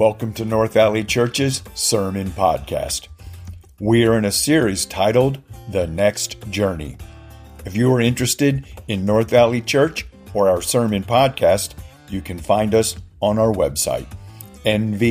[0.00, 3.08] Welcome to North Valley Church's Sermon Podcast.
[3.80, 6.96] We are in a series titled The Next Journey.
[7.66, 11.74] If you are interested in North Valley Church or our sermon podcast,
[12.08, 14.06] you can find us on our website,
[14.64, 15.10] nvcmd.org.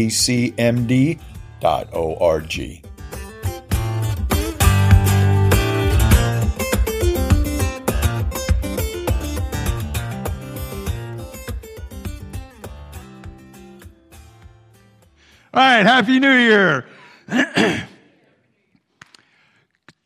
[15.60, 16.86] All right, Happy New Year.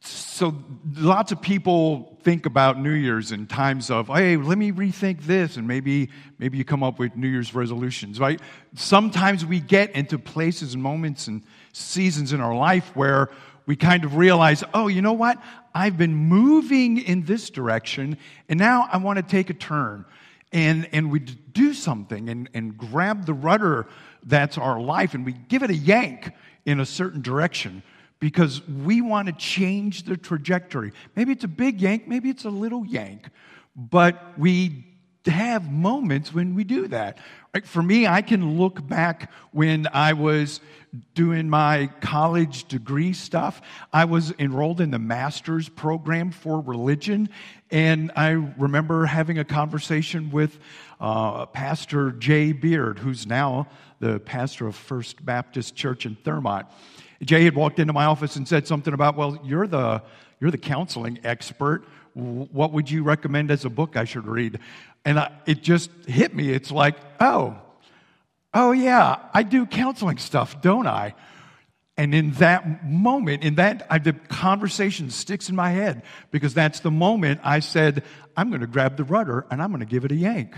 [0.02, 0.56] so,
[0.96, 5.56] lots of people think about New Year's in times of, hey, let me rethink this,
[5.56, 8.42] and maybe, maybe you come up with New Year's resolutions, right?
[8.74, 13.30] Sometimes we get into places and moments and seasons in our life where
[13.68, 15.38] we kind of realize, oh, you know what?
[15.76, 18.18] I've been moving in this direction,
[18.50, 20.06] and now I want to take a turn.
[20.52, 23.88] And, and we do something and, and grab the rudder
[24.26, 26.32] that's our life and we give it a yank
[26.66, 27.84] in a certain direction
[28.20, 30.94] because we want to change the trajectory.
[31.16, 33.30] Maybe it's a big yank, maybe it's a little yank,
[33.76, 34.93] but we
[35.32, 37.18] have moments when we do that.
[37.54, 37.66] Right?
[37.66, 40.60] For me, I can look back when I was
[41.16, 43.62] doing my college degree stuff.
[43.92, 47.30] I was enrolled in the master's program for religion,
[47.72, 50.60] and I remember having a conversation with
[51.00, 53.68] uh, Pastor Jay Beard, who's now
[54.00, 56.66] the pastor of First Baptist Church in Thurmont.
[57.24, 60.02] Jay had walked into my office and said something about, "Well, you're the
[60.40, 61.86] you're the counseling expert.
[62.14, 64.60] What would you recommend as a book I should read?"
[65.06, 66.50] And I, it just hit me.
[66.50, 67.58] It's like, oh,
[68.54, 71.16] oh yeah, I do counseling stuff, don't I?
[71.96, 76.02] And in that moment, in that, I, the conversation sticks in my head
[76.32, 78.04] because that's the moment I said,
[78.36, 80.56] I'm going to grab the rudder and I'm going to give it a yank.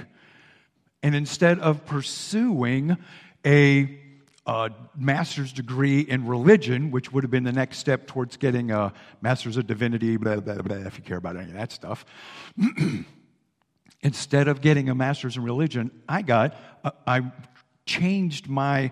[1.03, 2.97] And instead of pursuing
[3.45, 3.99] a,
[4.45, 8.93] a, master's degree in religion, which would have been the next step towards getting a
[9.21, 12.05] master's of divinity, blah, blah, blah, if you care about any of that stuff.
[14.05, 17.31] Instead of getting a master's in religion, I got, uh, I
[17.87, 18.91] changed my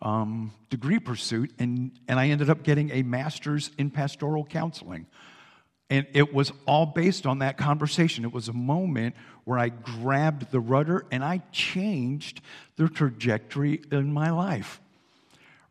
[0.00, 5.08] um, degree pursuit and, and I ended up getting a master's in pastoral counseling.
[5.90, 8.24] And it was all based on that conversation.
[8.24, 9.14] It was a moment
[9.44, 12.40] where I grabbed the rudder and I changed
[12.76, 14.80] the trajectory in my life.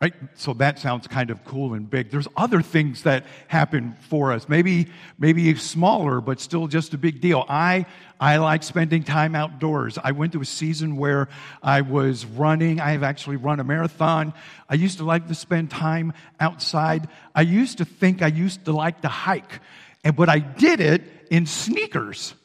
[0.05, 0.13] Right?
[0.35, 2.11] So that sounds kind of cool and big.
[2.11, 4.47] There's other things that happen for us.
[4.47, 4.85] Maybe,
[5.17, 7.43] maybe smaller, but still just a big deal.
[7.49, 7.87] I,
[8.19, 9.97] I like spending time outdoors.
[9.97, 11.27] I went to a season where
[11.63, 12.79] I was running.
[12.79, 14.35] I have actually run a marathon.
[14.69, 17.09] I used to like to spend time outside.
[17.33, 19.59] I used to think I used to like to hike.
[20.03, 21.01] And, but I did it
[21.31, 22.35] in sneakers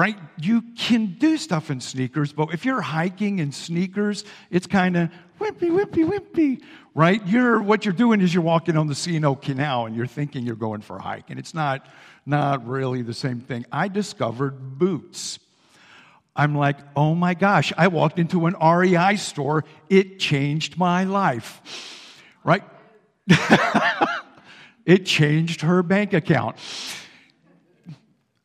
[0.00, 0.16] right?
[0.40, 5.10] You can do stuff in sneakers, but if you're hiking in sneakers, it's kind of
[5.38, 6.62] wimpy, wimpy, wimpy,
[6.94, 7.20] right?
[7.26, 10.56] You're, what you're doing is you're walking on the C&O Canal and you're thinking you're
[10.56, 11.86] going for a hike, and it's not,
[12.24, 13.66] not really the same thing.
[13.70, 15.38] I discovered boots.
[16.34, 21.60] I'm like, oh my gosh, I walked into an REI store, it changed my life,
[22.42, 22.64] right?
[24.86, 26.56] it changed her bank account.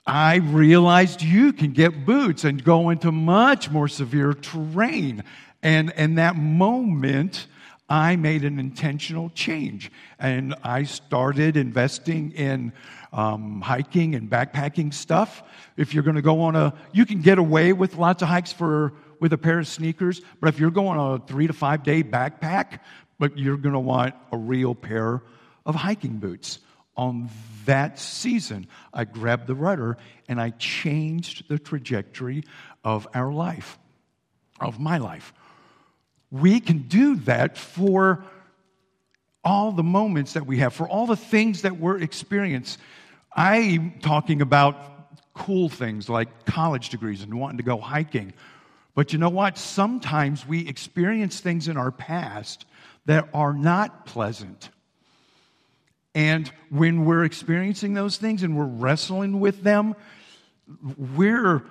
[0.07, 5.23] I realized you can get boots and go into much more severe terrain.
[5.63, 7.47] And in that moment,
[7.89, 9.91] I made an intentional change.
[10.19, 12.71] And I started investing in
[13.13, 15.41] um, hiking and backpacking stuff.
[15.75, 18.53] If you're going to go on a, you can get away with lots of hikes
[18.53, 21.83] for with a pair of sneakers, but if you're going on a three to five
[21.83, 22.79] day backpack,
[23.17, 25.21] but you're going to want a real pair
[25.65, 26.59] of hiking boots
[26.97, 27.29] on
[27.65, 29.97] that season, I grabbed the rudder
[30.27, 32.43] and I changed the trajectory
[32.83, 33.77] of our life,
[34.59, 35.33] of my life.
[36.31, 38.23] We can do that for
[39.43, 42.81] all the moments that we have, for all the things that we're experiencing.
[43.35, 48.33] I'm talking about cool things like college degrees and wanting to go hiking.
[48.95, 49.57] But you know what?
[49.57, 52.65] Sometimes we experience things in our past
[53.05, 54.69] that are not pleasant.
[56.15, 59.95] And when we're experiencing those things and we're wrestling with them,
[61.13, 61.63] we're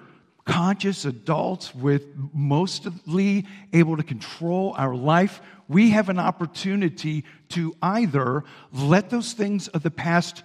[0.44, 2.04] conscious adults with
[2.34, 5.40] mostly able to control our life.
[5.66, 10.42] We have an opportunity to either let those things of the past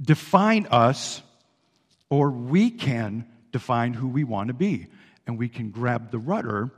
[0.00, 1.22] define us,
[2.10, 4.88] or we can define who we want to be.
[5.26, 6.70] And we can grab the rudder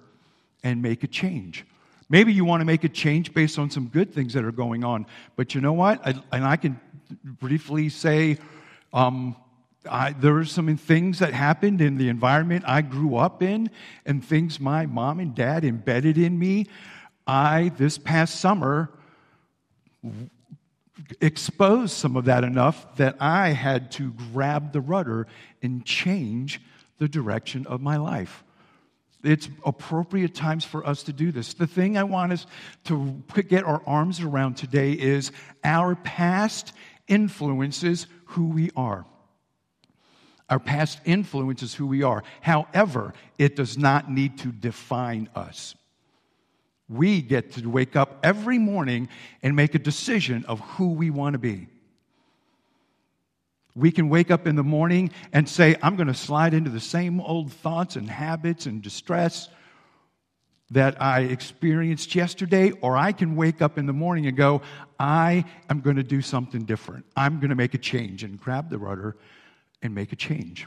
[0.62, 1.64] and make a change.
[2.08, 4.84] Maybe you want to make a change based on some good things that are going
[4.84, 5.06] on.
[5.36, 6.06] But you know what?
[6.06, 6.78] I, and I can
[7.24, 8.38] briefly say
[8.92, 9.36] um,
[9.88, 13.70] I, there are some things that happened in the environment I grew up in
[14.06, 16.66] and things my mom and dad embedded in me.
[17.26, 18.90] I, this past summer,
[21.20, 25.26] exposed some of that enough that I had to grab the rudder
[25.62, 26.60] and change
[26.98, 28.44] the direction of my life.
[29.22, 31.54] It's appropriate times for us to do this.
[31.54, 32.46] The thing I want us
[32.84, 35.30] to get our arms around today is
[35.62, 36.72] our past
[37.06, 39.04] influences who we are.
[40.50, 42.24] Our past influences who we are.
[42.40, 45.74] However, it does not need to define us.
[46.88, 49.08] We get to wake up every morning
[49.42, 51.68] and make a decision of who we want to be.
[53.74, 56.80] We can wake up in the morning and say, I'm going to slide into the
[56.80, 59.48] same old thoughts and habits and distress
[60.70, 64.62] that I experienced yesterday, or I can wake up in the morning and go,
[64.98, 67.04] I am going to do something different.
[67.14, 69.16] I'm going to make a change and grab the rudder
[69.82, 70.66] and make a change.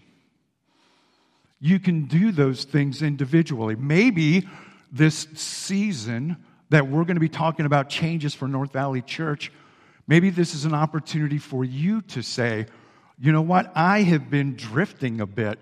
[1.59, 3.75] You can do those things individually.
[3.75, 4.47] Maybe
[4.91, 6.37] this season
[6.69, 9.51] that we're going to be talking about changes for North Valley Church,
[10.07, 12.67] maybe this is an opportunity for you to say,
[13.19, 13.71] you know what?
[13.75, 15.59] I have been drifting a bit.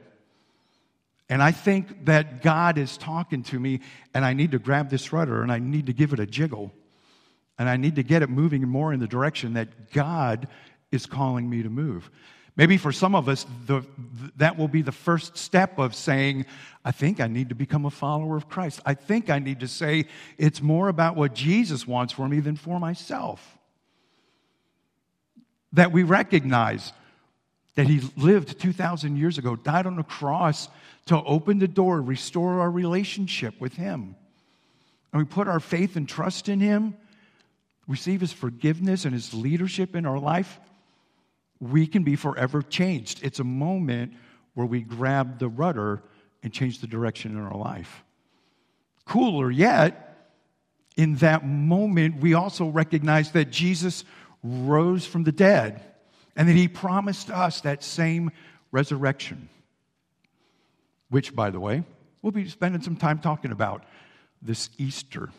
[1.30, 3.80] And I think that God is talking to me,
[4.14, 6.72] and I need to grab this rudder and I need to give it a jiggle.
[7.58, 10.48] And I need to get it moving more in the direction that God
[10.92, 12.10] is calling me to move.
[12.56, 13.84] Maybe for some of us, the,
[14.38, 16.46] that will be the first step of saying,
[16.86, 18.80] I think I need to become a follower of Christ.
[18.86, 20.06] I think I need to say
[20.38, 23.58] it's more about what Jesus wants for me than for myself.
[25.72, 26.94] That we recognize
[27.76, 30.68] that He lived 2,000 years ago, died on the cross
[31.08, 34.16] to open the door, restore our relationship with Him.
[35.12, 36.96] And we put our faith and trust in Him,
[37.88, 40.60] receive His forgiveness and His leadership in our life
[41.72, 43.24] we can be forever changed.
[43.24, 44.14] It's a moment
[44.54, 46.04] where we grab the rudder
[46.44, 48.04] and change the direction in our life.
[49.06, 50.30] Cooler yet,
[50.98, 54.04] in that moment, we also recognize that Jesus
[54.44, 55.82] rose from the dead
[56.36, 58.32] and that he promised us that same
[58.72, 59.50] resurrection,
[61.10, 61.84] which, by the way,
[62.22, 63.84] we'll be spending some time talking about
[64.42, 65.30] this Easter.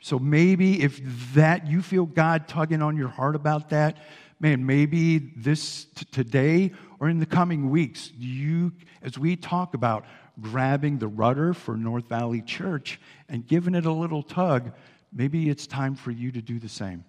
[0.00, 1.00] So maybe if
[1.34, 3.96] that you feel God tugging on your heart about that,
[4.38, 8.72] man, maybe this t- today or in the coming weeks, you
[9.02, 10.04] as we talk about
[10.40, 14.72] grabbing the rudder for North Valley Church and giving it a little tug,
[15.12, 17.04] maybe it's time for you to do the same.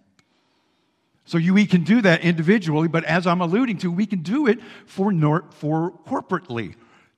[1.25, 4.47] So you, we can do that individually, but as I'm alluding to, we can do
[4.47, 5.11] it for,
[5.51, 6.75] for corporately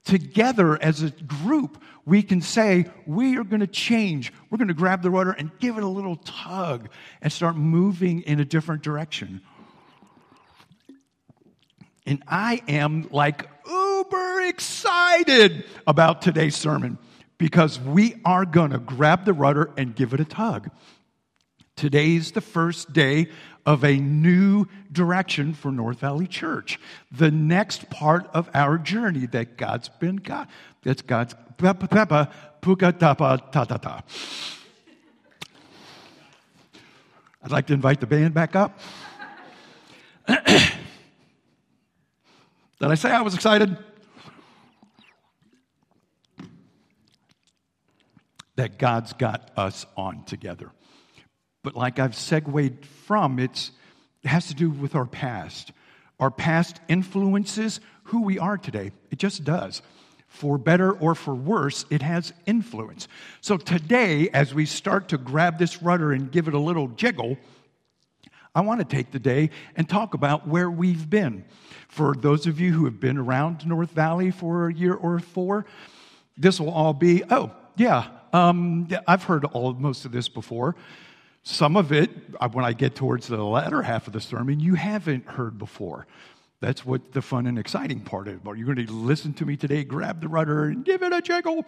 [0.07, 4.31] together as a group, we can say, we are going to change.
[4.50, 6.89] We're going to grab the rudder and give it a little tug
[7.21, 9.42] and start moving in a different direction.
[12.06, 16.98] And I am like uber excited about today's sermon
[17.38, 20.69] because we are going to grab the rudder and give it a tug.
[21.77, 23.27] Today's the first day
[23.63, 26.79] of a new direction for North Valley Church.
[27.12, 30.47] The next part of our journey that God's been God.
[30.81, 32.31] That's God's papa
[32.62, 34.01] puka tapa ta ta ta.
[37.44, 38.80] I'd like to invite the band back up.
[40.27, 40.41] Did
[42.81, 43.78] I say I was excited?
[48.56, 50.71] That God's got us on together.
[51.68, 53.71] But like I've segued from, it's,
[54.24, 55.74] it has to do with our past.
[56.18, 58.94] Our past influences who we are today.
[59.12, 59.81] It just does.
[60.30, 63.09] For better or for worse, it has influence.
[63.42, 67.38] So today, as we start to grab this rudder and give it a little jiggle,
[68.56, 71.44] I want to take the day and talk about where we've been.
[71.90, 75.66] For those of you who have been around North Valley for a year or four,
[76.38, 80.78] this will all be, oh, yeah, um, I've heard all most of this before.
[81.47, 82.09] Some of it,
[82.42, 86.06] uh, when I get towards the latter half of the sermon, you haven't heard before.
[86.59, 88.42] That's what the fun and exciting part is.
[88.44, 91.63] You're going to listen to me today, grab the rudder, and give it a jiggle.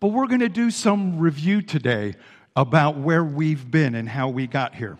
[0.00, 2.16] But we're going to do some review today
[2.54, 4.98] about where we've been and how we got here.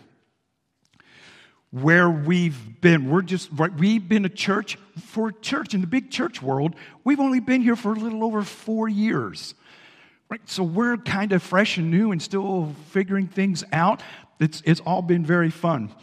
[1.71, 3.11] Where we've been.
[3.11, 7.21] We're just, right, we've been a church, for church in the big church world, we've
[7.21, 9.55] only been here for a little over four years.
[10.31, 10.41] Right?
[10.45, 14.03] So we're kind of fresh and new and still figuring things out.
[14.39, 15.95] It's, it's all been very fun.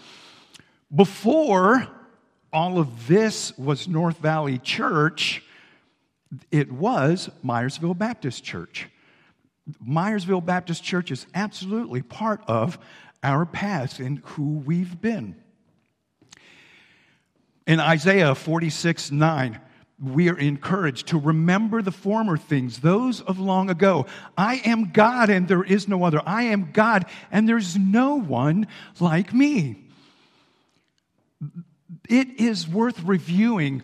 [0.93, 1.87] Before
[2.51, 5.43] all of this was North Valley Church,
[6.51, 8.87] it was Myersville Baptist Church.
[9.87, 12.79] Myersville Baptist Church is absolutely part of
[13.23, 15.35] our past and who we've been.
[17.67, 19.59] In Isaiah 46 9,
[20.01, 24.05] we are encouraged to remember the former things, those of long ago.
[24.37, 26.21] I am God and there is no other.
[26.25, 28.67] I am God and there's no one
[28.99, 29.81] like me.
[32.09, 33.83] It is worth reviewing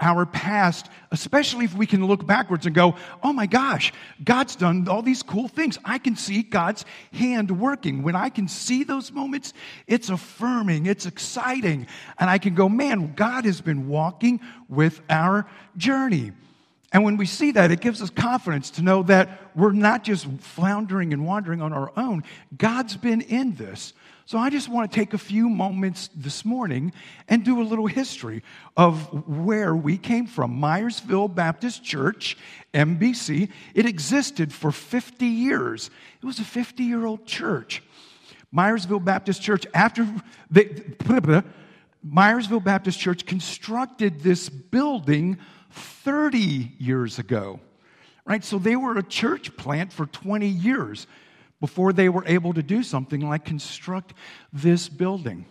[0.00, 4.88] our past, especially if we can look backwards and go, oh my gosh, God's done
[4.88, 5.78] all these cool things.
[5.84, 8.02] I can see God's hand working.
[8.02, 9.52] When I can see those moments,
[9.86, 11.86] it's affirming, it's exciting.
[12.18, 15.46] And I can go, man, God has been walking with our
[15.76, 16.32] journey.
[16.92, 20.28] And when we see that, it gives us confidence to know that we're not just
[20.38, 22.22] floundering and wandering on our own.
[22.56, 23.94] God's been in this.
[24.26, 26.92] So I just want to take a few moments this morning
[27.28, 28.42] and do a little history
[28.74, 30.58] of where we came from.
[30.58, 32.38] Myersville Baptist Church,
[32.72, 35.90] MBC, it existed for 50 years.
[36.22, 37.82] It was a 50 year old church.
[38.54, 40.08] Myersville Baptist Church, after
[40.50, 40.64] they,
[42.06, 45.36] Myersville Baptist Church constructed this building
[45.70, 47.60] 30 years ago,
[48.24, 48.42] right?
[48.42, 51.06] So they were a church plant for 20 years
[51.60, 54.14] before they were able to do something like construct
[54.52, 55.44] this building.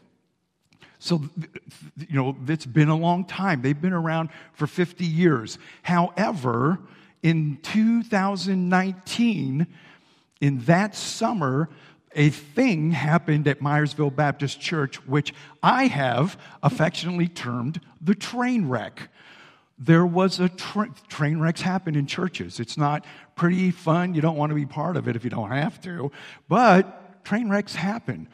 [1.00, 1.22] So,
[1.98, 3.62] you know, it's been a long time.
[3.62, 5.60] They've been around for 50 years.
[5.82, 6.80] However,
[7.22, 9.68] in 2019,
[10.40, 11.70] in that summer,
[12.16, 19.10] a thing happened at Myersville Baptist Church, which I have affectionately termed the train wreck
[19.86, 22.60] there was a tra- train wrecks happen in churches.
[22.60, 24.14] It's not pretty fun.
[24.14, 26.12] You don't want to be part of it if you don't have to,
[26.48, 28.28] but train wrecks happen.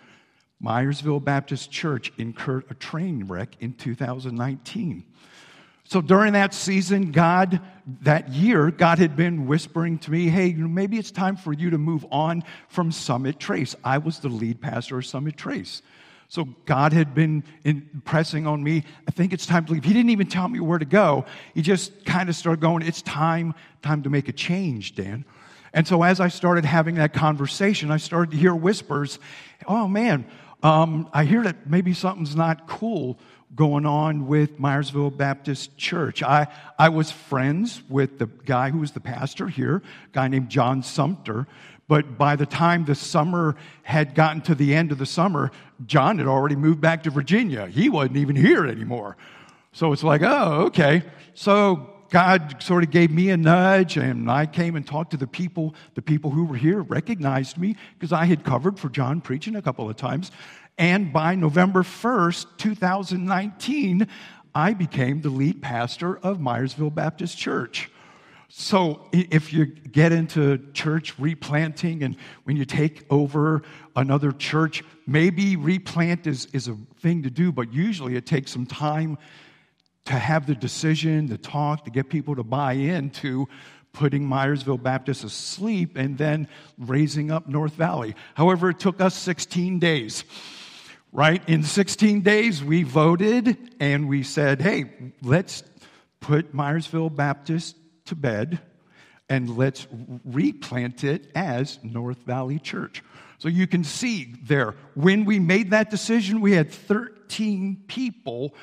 [0.63, 5.05] Myersville Baptist Church incurred a train wreck in 2019.
[5.85, 7.61] So during that season, God,
[8.01, 11.79] that year, God had been whispering to me, hey, maybe it's time for you to
[11.79, 13.75] move on from Summit Trace.
[13.83, 15.81] I was the lead pastor of Summit Trace.
[16.29, 19.83] So God had been impressing on me, I think it's time to leave.
[19.83, 21.25] He didn't even tell me where to go.
[21.55, 25.25] He just kind of started going, it's time, time to make a change, Dan.
[25.73, 29.17] And so as I started having that conversation, I started to hear whispers,
[29.67, 30.25] oh man,
[30.61, 33.17] um, I hear that maybe something's not cool
[33.55, 36.21] going on with Myersville Baptist Church.
[36.21, 39.81] I, I was friends with the guy who was the pastor here, a
[40.11, 41.47] guy named John Sumter.
[41.89, 45.51] But by the time the summer had gotten to the end of the summer,
[45.87, 47.65] John had already moved back to Virginia.
[47.65, 49.17] He wasn't even here anymore.
[49.71, 51.01] So it's like, oh, okay.
[51.33, 55.25] So God sort of gave me a nudge, and I came and talked to the
[55.25, 55.73] people.
[55.95, 59.61] The people who were here recognized me because I had covered for John preaching a
[59.61, 60.31] couple of times.
[60.77, 64.07] And by November 1st, 2019,
[64.53, 67.89] I became the lead pastor of Myersville Baptist Church.
[68.51, 73.61] So if you get into church replanting and when you take over
[73.95, 78.65] another church, maybe replant is, is a thing to do, but usually it takes some
[78.65, 79.19] time
[80.05, 83.47] to have the decision, to talk, to get people to buy into
[83.93, 86.47] putting Myersville Baptist asleep and then
[86.79, 88.15] raising up North Valley.
[88.33, 90.23] However, it took us 16 days.
[91.11, 91.47] Right?
[91.47, 94.85] In 16 days, we voted and we said, hey,
[95.21, 95.63] let's
[96.19, 97.75] put Myersville Baptist
[98.09, 98.59] to bed
[99.29, 99.87] and let's
[100.25, 103.03] replant it as North Valley Church.
[103.37, 108.53] So you can see there, when we made that decision, we had 13 people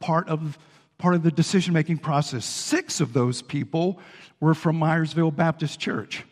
[0.00, 0.58] part of,
[0.98, 2.44] part of the decision making process.
[2.44, 4.00] Six of those people
[4.40, 6.24] were from Myersville Baptist Church.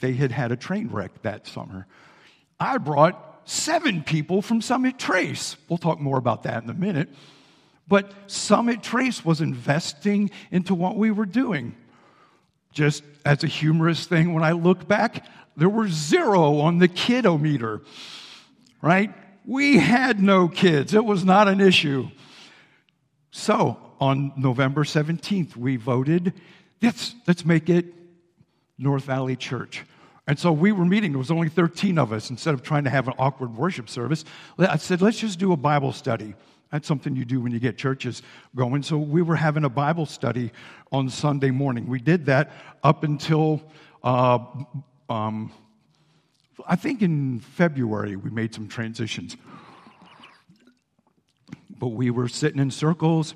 [0.00, 1.86] They had had a train wreck that summer.
[2.60, 5.56] I brought seven people from Summit Trace.
[5.68, 7.08] We'll talk more about that in a minute.
[7.88, 11.74] But Summit Trace was investing into what we were doing.
[12.72, 15.26] Just as a humorous thing, when I look back,
[15.56, 17.80] there were zero on the kidometer,
[18.82, 19.12] right?
[19.44, 22.08] We had no kids, it was not an issue.
[23.30, 26.34] So on November 17th, we voted,
[26.82, 27.86] let's, let's make it
[28.78, 29.84] North Valley Church.
[30.26, 32.28] And so we were meeting, there was only 13 of us.
[32.28, 34.26] Instead of trying to have an awkward worship service,
[34.58, 36.34] I said, let's just do a Bible study.
[36.70, 38.22] That's something you do when you get churches
[38.54, 38.82] going.
[38.82, 40.52] So we were having a Bible study
[40.92, 41.86] on Sunday morning.
[41.86, 43.62] We did that up until,
[44.02, 44.38] uh,
[45.08, 45.50] um,
[46.66, 49.36] I think in February, we made some transitions.
[51.78, 53.34] But we were sitting in circles.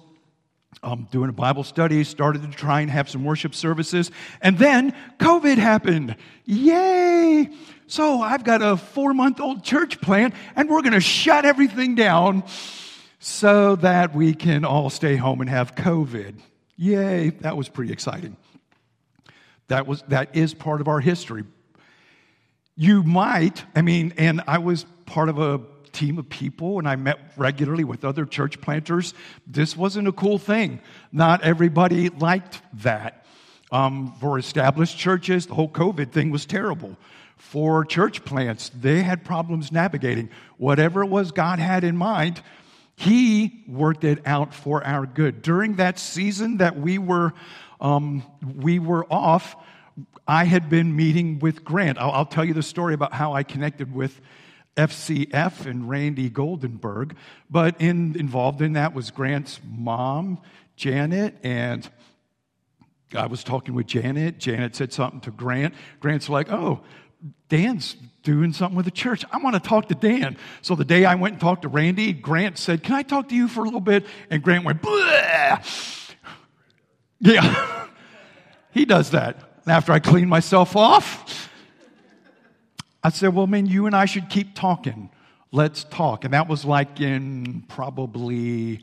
[0.82, 4.10] Um, doing a Bible study, started to try and have some worship services,
[4.40, 6.16] and then COVID happened.
[6.44, 7.50] Yay!
[7.86, 11.94] So I've got a four month old church plant, and we're going to shut everything
[11.94, 12.42] down
[13.24, 16.40] so that we can all stay home and have COVID.
[16.76, 18.36] Yay, that was pretty exciting.
[19.68, 21.44] That, was, that is part of our history.
[22.74, 25.60] You might, I mean, and I was part of a
[25.92, 29.14] team of people and I met regularly with other church planters.
[29.46, 30.80] This wasn't a cool thing.
[31.12, 33.24] Not everybody liked that.
[33.70, 36.96] Um, for established churches, the whole COVID thing was terrible.
[37.36, 40.28] For church plants, they had problems navigating.
[40.58, 42.42] Whatever it was God had in mind,
[42.96, 45.42] He worked it out for our good.
[45.42, 47.32] During that season that we were,
[47.80, 48.22] um,
[48.56, 49.56] we were off,
[50.26, 51.98] I had been meeting with Grant.
[51.98, 54.20] I'll, I'll, tell you the story about how I connected with
[54.76, 57.16] FCF and Randy Goldenberg.
[57.50, 60.40] But in, involved in that was Grant's mom,
[60.76, 61.88] Janet, and
[63.14, 64.38] I was talking with Janet.
[64.38, 65.74] Janet said something to Grant.
[66.00, 66.80] Grant's like, oh,
[67.48, 69.24] Dan's doing something with the church.
[69.30, 70.36] I want to talk to Dan.
[70.60, 73.34] So the day I went and talked to Randy, Grant said, Can I talk to
[73.34, 74.06] you for a little bit?
[74.30, 76.14] And Grant went, Bleh.
[77.20, 77.88] Yeah,
[78.70, 79.36] he does that.
[79.64, 81.50] And After I cleaned myself off,
[83.02, 85.10] I said, Well, man, you and I should keep talking.
[85.50, 86.24] Let's talk.
[86.24, 88.80] And that was like in probably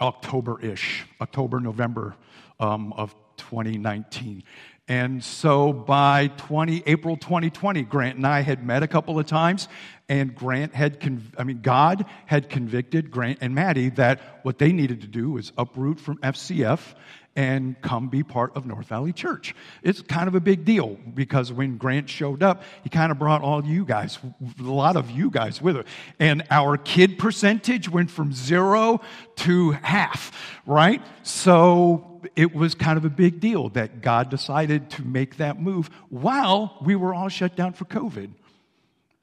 [0.00, 2.14] October ish, October, November
[2.60, 4.44] um, of 2019.
[4.88, 9.68] And so by 20, April 2020, Grant and I had met a couple of times,
[10.08, 14.72] and Grant had, conv- I mean, God had convicted Grant and Maddie that what they
[14.72, 16.94] needed to do was uproot from FCF
[17.36, 19.54] and come be part of North Valley Church.
[19.84, 23.42] It's kind of a big deal because when Grant showed up, he kind of brought
[23.42, 24.18] all you guys,
[24.58, 25.84] a lot of you guys with him.
[26.18, 29.02] And our kid percentage went from zero
[29.36, 30.32] to half,
[30.66, 31.00] right?
[31.22, 35.88] So it was kind of a big deal that God decided to make that move
[36.08, 38.30] while we were all shut down for COVID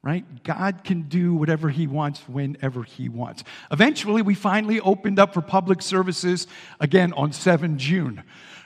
[0.06, 0.44] right?
[0.44, 3.44] God can do whatever He wants whenever He wants.
[3.72, 6.46] Eventually, we finally opened up for public services
[6.80, 8.22] again on 7 June.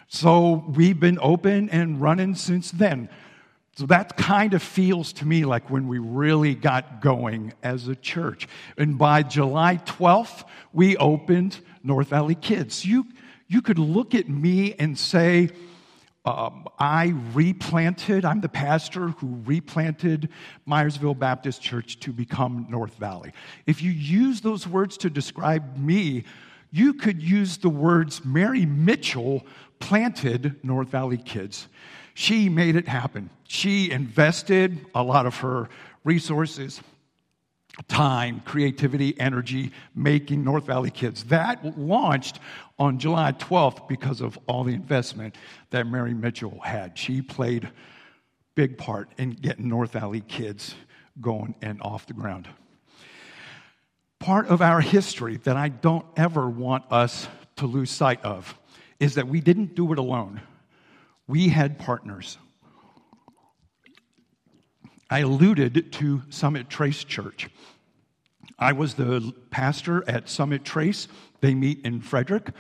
[0.10, 3.08] So we've been open and running since then.
[3.78, 7.96] So that kind of feels to me like when we really got going as a
[7.96, 8.46] church.
[8.78, 10.44] And by July 12th,
[10.74, 12.84] we opened North Valley Kids.
[12.84, 13.06] You,
[13.50, 15.50] you could look at me and say,
[16.24, 20.30] um, I replanted, I'm the pastor who replanted
[20.68, 23.34] Myersville Baptist Church to become North Valley.
[23.66, 26.26] If you use those words to describe me,
[26.72, 29.46] you could use the words Mary Mitchell
[29.80, 31.68] planted North Valley Kids.
[32.14, 33.32] She made it happen.
[33.48, 35.70] She invested a lot of her
[36.04, 36.82] resources,
[37.88, 41.24] time, creativity, energy making North Valley Kids.
[41.26, 42.40] That launched
[42.78, 45.36] on July 12th because of all the investment
[45.70, 46.98] that Mary Mitchell had.
[46.98, 47.70] She played
[48.56, 50.76] big part in getting North Valley Kids
[51.22, 52.48] going and off the ground.
[54.20, 58.58] Part of our history that I don't ever want us to lose sight of
[59.00, 60.42] is that we didn't do it alone.
[61.28, 62.38] We had partners.
[65.10, 67.50] I alluded to Summit Trace Church.
[68.60, 71.08] I was the pastor at Summit Trace.
[71.42, 72.52] They meet in Frederick.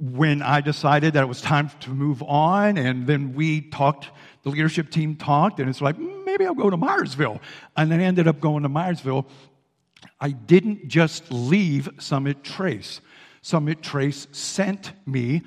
[0.00, 4.10] When I decided that it was time to move on, and then we talked,
[4.42, 7.40] the leadership team talked, and it's like, mm, maybe I'll go to Myersville.
[7.76, 9.24] And then I ended up going to Myersville.
[10.20, 13.00] I didn't just leave Summit Trace.
[13.40, 15.42] Summit Trace sent me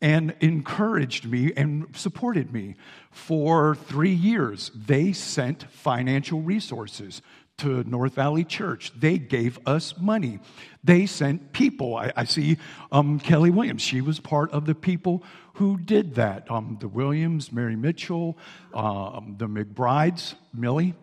[0.00, 2.74] and encouraged me and supported me
[3.10, 4.70] for three years.
[4.74, 7.22] They sent financial resources
[7.58, 8.92] to North Valley Church.
[8.98, 10.40] They gave us money.
[10.82, 11.96] They sent people.
[11.96, 12.58] I, I see
[12.90, 13.82] um, Kelly Williams.
[13.82, 15.22] She was part of the people
[15.54, 16.50] who did that.
[16.50, 18.36] Um, the Williams, Mary Mitchell,
[18.74, 20.94] um, the McBrides, Millie.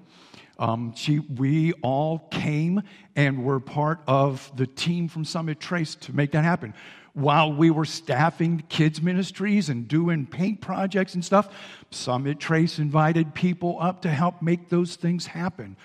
[0.60, 2.84] Um, she, we all came
[3.16, 6.74] and were part of the team from Summit Trace to make that happen
[7.14, 11.50] while we were staffing kids' ministries and doing paint projects and stuff,
[11.90, 15.76] Summit Trace invited people up to help make those things happen.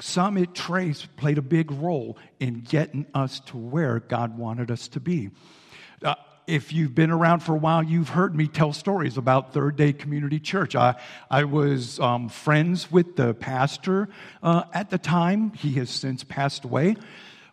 [0.00, 5.00] Summit Trace played a big role in getting us to where God wanted us to
[5.00, 5.30] be.
[6.02, 6.14] Uh,
[6.46, 9.92] if you've been around for a while, you've heard me tell stories about Third Day
[9.92, 10.74] Community Church.
[10.74, 10.96] I,
[11.30, 14.08] I was um, friends with the pastor
[14.42, 15.52] uh, at the time.
[15.52, 16.96] He has since passed away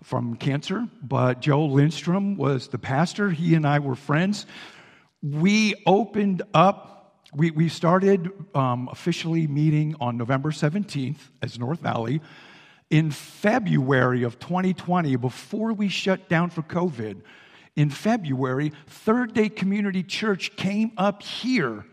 [0.03, 3.29] from cancer, but Joe Lindstrom was the pastor.
[3.29, 4.45] He and I were friends.
[5.21, 12.21] We opened up, we, we started um, officially meeting on November 17th as North Valley.
[12.89, 17.21] In February of 2020, before we shut down for COVID,
[17.75, 21.85] in February, Third Day Community Church came up here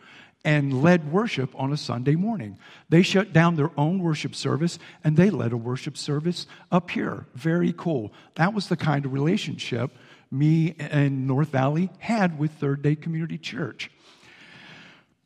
[0.47, 2.57] and led worship on a Sunday morning.
[2.89, 7.27] They shut down their own worship service and they led a worship service up here.
[7.35, 8.13] Very cool.
[8.37, 9.91] That was the kind of relationship
[10.31, 13.91] me and North Valley had with Third Day Community Church.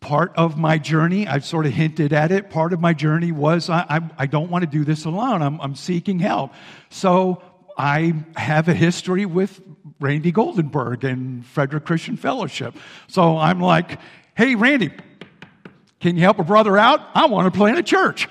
[0.00, 3.68] part of my journey, I've sort of hinted at it, part of my journey was
[3.68, 5.42] I, I, I don't want to do this alone.
[5.42, 6.52] I'm, I'm seeking help.
[6.88, 7.42] So
[7.76, 9.60] I have a history with
[10.00, 12.74] Randy Goldenberg and Frederick Christian Fellowship.
[13.08, 14.00] So I'm like,
[14.34, 14.90] hey, Randy,
[16.00, 17.00] can you help a brother out?
[17.14, 18.28] I want to plant a church.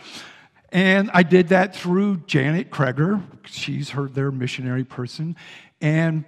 [0.72, 3.24] And I did that through Janet Kreger.
[3.46, 5.36] She's her their missionary person.
[5.82, 6.26] And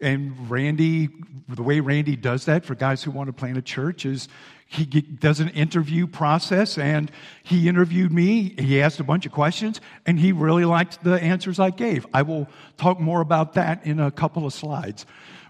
[0.00, 1.08] and Randy,
[1.48, 4.28] the way Randy does that for guys who want to plant a church is
[4.66, 7.10] he does an interview process and
[7.42, 8.54] he interviewed me.
[8.58, 12.06] He asked a bunch of questions and he really liked the answers I gave.
[12.14, 12.46] I will
[12.76, 15.04] talk more about that in a couple of slides.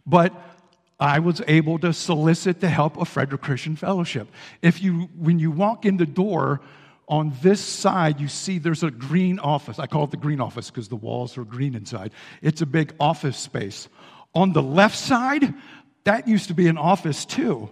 [0.07, 0.33] But
[1.00, 4.28] I was able to solicit the help of Frederick Christian Fellowship.
[4.62, 6.61] If you, when you walk in the door,
[7.08, 9.78] on this side, you see there's a green office.
[9.78, 12.12] I call it the green office because the walls are green inside.
[12.42, 13.88] It's a big office space.
[14.34, 15.54] On the left side,
[16.04, 17.70] that used to be an office too.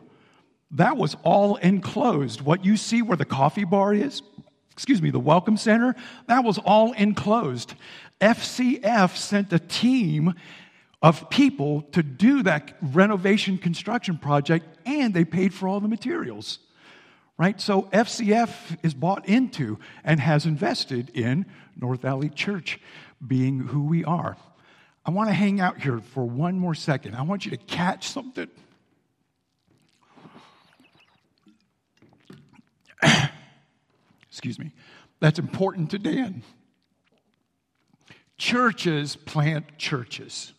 [0.72, 2.40] That was all enclosed.
[2.40, 4.22] What you see where the coffee bar is,
[4.72, 5.94] excuse me, the welcome center,
[6.28, 7.74] that was all enclosed.
[8.20, 10.34] FCF sent a team
[11.02, 16.58] of people to do that renovation construction project and they paid for all the materials.
[17.38, 17.60] Right?
[17.60, 21.44] So FCF is bought into and has invested in
[21.76, 22.80] North Valley Church
[23.24, 24.36] being who we are.
[25.04, 27.14] I want to hang out here for one more second.
[27.14, 28.48] I want you to catch something.
[34.28, 34.72] Excuse me.
[35.20, 36.42] That's important to Dan.
[38.38, 40.52] Churches plant churches.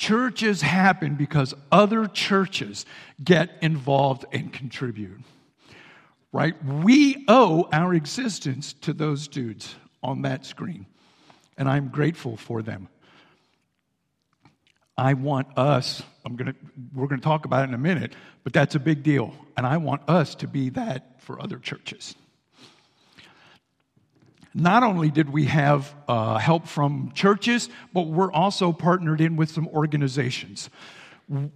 [0.00, 2.86] Churches happen because other churches
[3.22, 5.20] get involved and contribute.
[6.32, 6.54] Right?
[6.64, 10.86] We owe our existence to those dudes on that screen.
[11.58, 12.88] And I'm grateful for them.
[14.96, 16.54] I want us, I'm gonna,
[16.94, 19.34] we're going to talk about it in a minute, but that's a big deal.
[19.58, 22.14] And I want us to be that for other churches.
[24.54, 29.50] Not only did we have uh, help from churches, but we're also partnered in with
[29.50, 30.70] some organizations.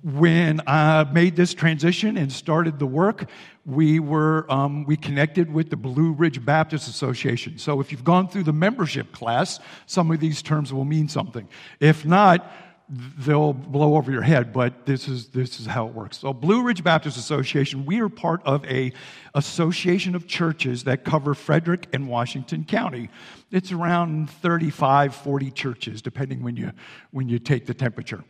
[0.04, 3.28] When I made this transition and started the work,
[3.66, 7.58] we were um, we connected with the Blue Ridge Baptist Association.
[7.58, 11.48] So if you've gone through the membership class, some of these terms will mean something.
[11.80, 12.48] If not,
[12.88, 16.18] they'll blow over your head, but this is, this is how it works.
[16.18, 18.92] So, Blue Ridge Baptist Association, we are part of a
[19.34, 23.08] association of churches that cover Frederick and Washington County.
[23.50, 26.72] It's around 35, 40 churches, depending when you,
[27.10, 28.22] when you take the temperature.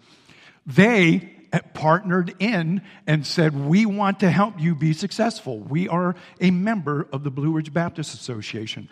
[0.66, 1.34] They
[1.74, 5.58] partnered in and said, We want to help you be successful.
[5.58, 8.88] We are a member of the Blue Ridge Baptist Association.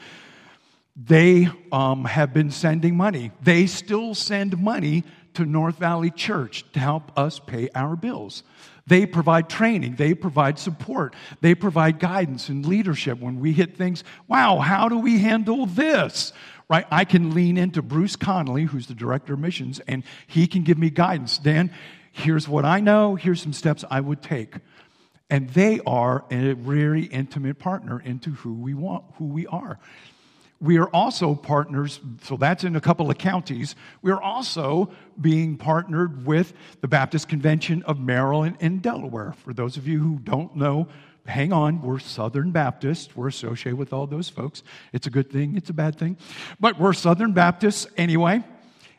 [0.94, 3.32] They um, have been sending money.
[3.42, 8.42] They still send money to North Valley Church to help us pay our bills.
[8.86, 14.02] They provide training, they provide support, they provide guidance and leadership when we hit things.
[14.26, 16.32] Wow, how do we handle this?
[16.68, 16.86] Right?
[16.90, 20.78] I can lean into Bruce Connolly, who's the director of missions, and he can give
[20.78, 21.38] me guidance.
[21.38, 21.70] Dan,
[22.10, 24.56] here's what I know, here's some steps I would take.
[25.30, 29.78] And they are a very intimate partner into who we want, who we are
[30.62, 33.74] we are also partners, so that's in a couple of counties.
[34.00, 39.34] We're also being partnered with the Baptist Convention of Maryland and Delaware.
[39.44, 40.86] For those of you who don't know,
[41.26, 43.16] hang on, we're Southern Baptists.
[43.16, 44.62] We're associated with all those folks.
[44.92, 46.16] It's a good thing, it's a bad thing.
[46.60, 48.44] But we're Southern Baptists anyway.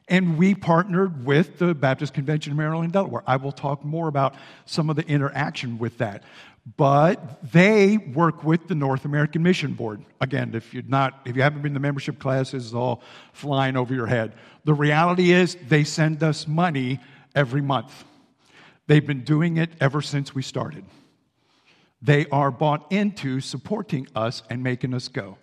[0.09, 3.23] And we partnered with the Baptist Convention of Maryland and Delaware.
[3.25, 6.23] I will talk more about some of the interaction with that
[6.65, 10.03] but they work with the North American Mission Board.
[10.21, 13.01] Again, if you're not, if you haven't been to the membership classes, all
[13.33, 14.33] flying over your head.
[14.63, 16.99] The reality is they send us money
[17.35, 18.05] every month.
[18.87, 20.85] They've been doing it ever since we started.
[22.01, 25.37] They are bought into supporting us and making us go.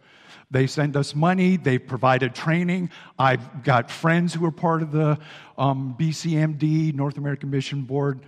[0.50, 1.56] They send us money.
[1.56, 2.90] They've provided training.
[3.18, 5.18] I've got friends who are part of the
[5.56, 8.20] um, BCMD, North American Mission Board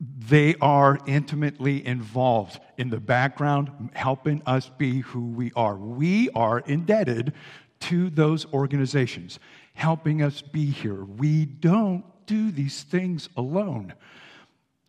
[0.00, 5.76] they are intimately involved in the background, helping us be who we are.
[5.76, 7.32] We are indebted
[7.80, 9.40] to those organizations,
[9.74, 11.04] helping us be here.
[11.04, 13.94] We don't do these things alone.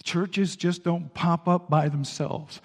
[0.03, 2.61] Churches just don't pop up by themselves.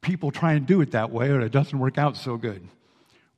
[0.00, 2.66] People try and do it that way, and it doesn't work out so good.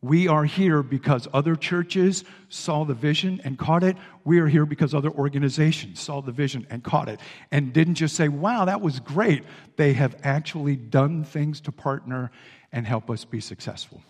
[0.03, 3.97] We are here because other churches saw the vision and caught it.
[4.25, 8.17] We are here because other organizations saw the vision and caught it and didn't just
[8.17, 9.45] say, wow, that was great.
[9.77, 12.31] They have actually done things to partner
[12.73, 14.03] and help us be successful.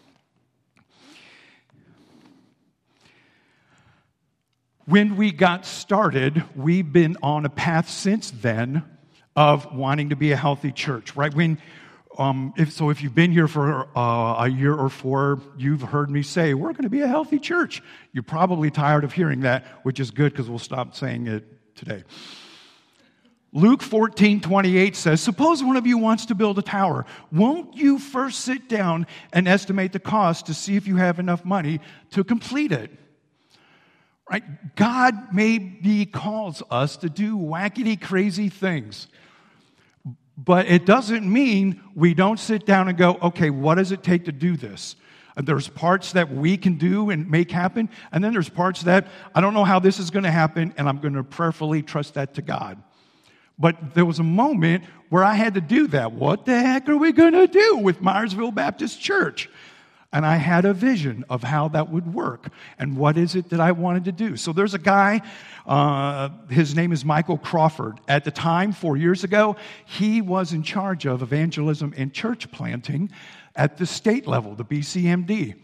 [4.87, 8.85] When we got started, we've been on a path since then
[9.37, 11.33] of wanting to be a healthy church, right?
[11.35, 11.59] When,
[12.20, 16.11] um, if, so if you've been here for uh, a year or four, you've heard
[16.11, 17.83] me say, we're going to be a healthy church.
[18.12, 22.04] You're probably tired of hearing that, which is good because we'll stop saying it today.
[23.52, 27.06] Luke 14, 28 says, Suppose one of you wants to build a tower.
[27.33, 31.44] Won't you first sit down and estimate the cost to see if you have enough
[31.44, 31.80] money
[32.11, 32.90] to complete it?
[34.30, 34.44] Right?
[34.76, 39.09] God maybe calls us to do wackety, crazy things.
[40.42, 44.24] But it doesn't mean we don't sit down and go, okay, what does it take
[44.24, 44.96] to do this?
[45.37, 49.40] There's parts that we can do and make happen, and then there's parts that I
[49.40, 52.35] don't know how this is going to happen, and I'm going to prayerfully trust that
[52.35, 52.83] to God.
[53.59, 56.12] But there was a moment where I had to do that.
[56.12, 59.50] What the heck are we going to do with Myersville Baptist Church?
[60.12, 63.61] And I had a vision of how that would work and what is it that
[63.61, 64.37] I wanted to do.
[64.37, 65.23] So there's a guy,
[65.66, 68.01] uh, his name is Michael Crawford.
[68.09, 69.55] At the time, four years ago,
[69.87, 73.11] he was in charge of evangelism and church planting
[73.55, 75.55] at the state level, the BCMD.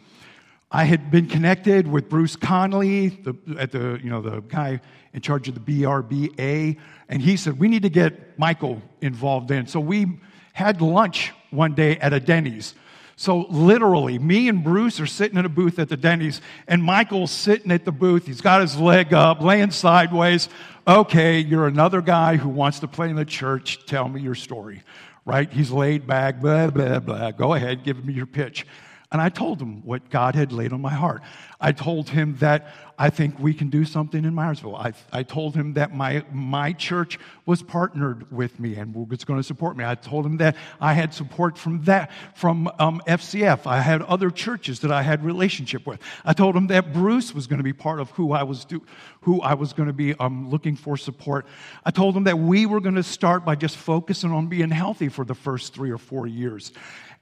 [0.71, 4.81] I had been connected with Bruce Conley, the, at the, you know, the guy
[5.13, 6.79] in charge of the BRBA,
[7.09, 9.67] and he said, We need to get Michael involved in.
[9.67, 10.21] So we
[10.53, 12.75] had lunch one day at a Denny's.
[13.18, 17.31] So literally, me and Bruce are sitting in a booth at the Denny's, and Michael's
[17.31, 18.26] sitting at the booth.
[18.26, 20.50] He's got his leg up, laying sideways.
[20.87, 23.87] Okay, you're another guy who wants to play in the church.
[23.87, 24.83] Tell me your story,
[25.24, 25.50] right?
[25.50, 27.31] He's laid back, blah, blah, blah.
[27.31, 28.66] Go ahead, give me your pitch.
[29.12, 31.23] And I told him what God had laid on my heart.
[31.61, 34.79] I told him that I think we can do something in Myersville.
[34.79, 39.38] I, I told him that my, my church was partnered with me and was going
[39.38, 39.85] to support me.
[39.85, 43.66] I told him that I had support from that, from um, FCF.
[43.66, 46.01] I had other churches that I had relationship with.
[46.25, 48.83] I told him that Bruce was going to be part of who I was, do,
[49.21, 51.47] who I was going to be um, looking for support.
[51.85, 55.11] I told him that we were going to start by just focusing on being healthy
[55.11, 56.73] for the first three or four years.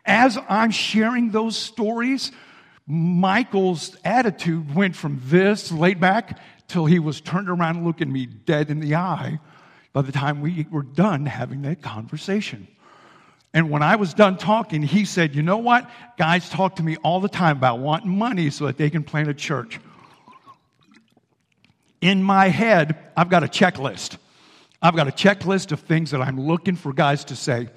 [0.07, 2.31] As I'm sharing those stories,
[2.87, 6.38] Michael's attitude went from this laid back
[6.69, 9.38] till he was turned around looking me dead in the eye
[9.93, 12.69] by the time we were done having that conversation.
[13.55, 15.88] And when I was done talking, he said, You know what?
[16.19, 19.29] Guys talk to me all the time about wanting money so that they can plant
[19.29, 19.79] a church.
[22.01, 24.19] In my head, I've got a checklist.
[24.83, 27.69] I've got a checklist of things that I'm looking for guys to say.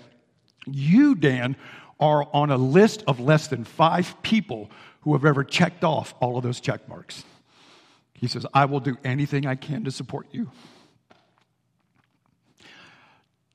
[0.65, 1.55] You, Dan,
[1.99, 4.69] are on a list of less than five people
[5.01, 7.23] who have ever checked off all of those check marks.
[8.13, 10.49] He says, I will do anything I can to support you.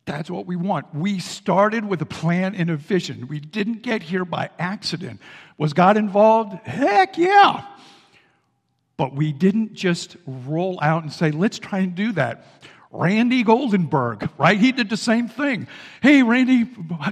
[0.05, 0.93] That's what we want.
[0.95, 3.29] We started with a plan and a vision.
[3.29, 5.21] We didn't get here by accident.
[5.59, 6.55] Was God involved?
[6.67, 7.65] Heck yeah.
[8.97, 12.47] But we didn't just roll out and say, let's try and do that.
[12.93, 14.61] Randy Goldenberg, right?
[14.61, 15.67] He did the same thing.
[16.03, 16.67] Hey, Randy,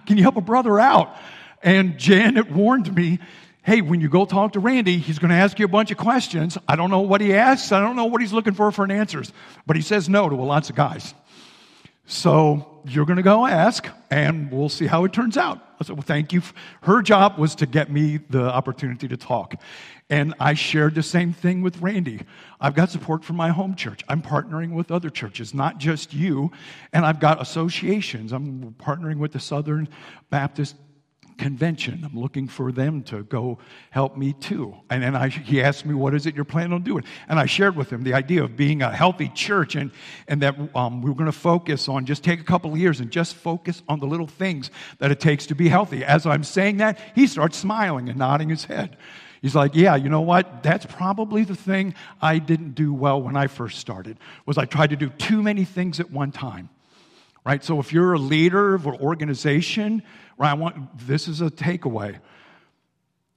[0.07, 1.16] can you help a brother out?
[1.62, 3.19] And Janet warned me,
[3.62, 5.97] hey, when you go talk to Randy, he's going to ask you a bunch of
[5.97, 6.59] questions.
[6.69, 7.73] I don't know what he asks.
[7.73, 9.33] I don't know what he's looking for for an answers,
[9.66, 11.14] but he says no to lots of guys.
[12.11, 15.61] So you're going to go ask, and we'll see how it turns out.
[15.81, 16.42] I said, well, thank you.
[16.83, 19.55] Her job was to get me the opportunity to talk.
[20.11, 22.23] And I shared the same thing with Randy.
[22.61, 24.03] I've got support from my home church.
[24.09, 26.51] I'm partnering with other churches, not just you.
[26.92, 28.33] And I've got associations.
[28.33, 29.88] I'm partnering with the Southern
[30.31, 30.75] Baptist
[31.40, 32.03] convention.
[32.05, 34.76] I'm looking for them to go help me too.
[34.90, 37.03] And then I, he asked me, What is it you're planning on doing?
[37.29, 39.90] And I shared with him the idea of being a healthy church and,
[40.29, 43.00] and that um, we were going to focus on just take a couple of years
[43.00, 46.05] and just focus on the little things that it takes to be healthy.
[46.05, 48.98] As I'm saying that, he starts smiling and nodding his head.
[49.40, 50.62] He's like, yeah, you know what?
[50.62, 54.18] That's probably the thing I didn't do well when I first started.
[54.44, 56.68] Was I tried to do too many things at one time.
[57.46, 57.64] Right?
[57.64, 60.03] So if you're a leader of an organization,
[60.40, 62.18] right, I want this is a takeaway.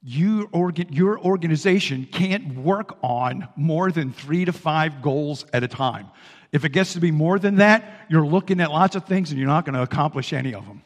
[0.02, 5.68] You organ, your organization can't work on more than three to five goals at a
[5.68, 6.08] time.
[6.52, 9.40] If it gets to be more than that, you're looking at lots of things and
[9.40, 10.82] you're not going to accomplish any of them.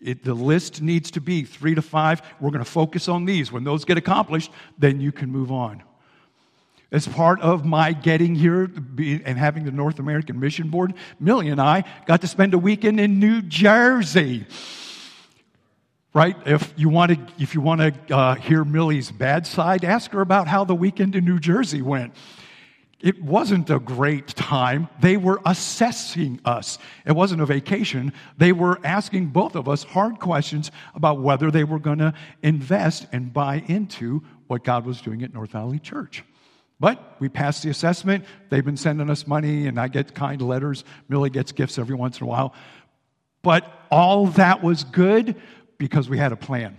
[0.00, 2.22] It, the list needs to be three to five.
[2.40, 3.50] We're going to focus on these.
[3.50, 5.82] When those get accomplished, then you can move on.
[6.92, 8.70] As part of my getting here
[9.24, 13.00] and having the North American Mission Board, Millie and I got to spend a weekend
[13.00, 14.46] in New Jersey.
[16.16, 16.34] Right?
[16.46, 20.22] If you want to, if you want to uh, hear Millie's bad side, ask her
[20.22, 22.14] about how the weekend in New Jersey went.
[23.00, 24.88] It wasn't a great time.
[25.02, 26.78] They were assessing us.
[27.04, 28.14] It wasn't a vacation.
[28.38, 33.08] They were asking both of us hard questions about whether they were going to invest
[33.12, 36.24] and buy into what God was doing at North Valley Church.
[36.80, 38.24] But we passed the assessment.
[38.48, 40.82] They've been sending us money, and I get kind letters.
[41.10, 42.54] Millie gets gifts every once in a while.
[43.42, 45.36] But all that was good
[45.78, 46.76] because we had a plan.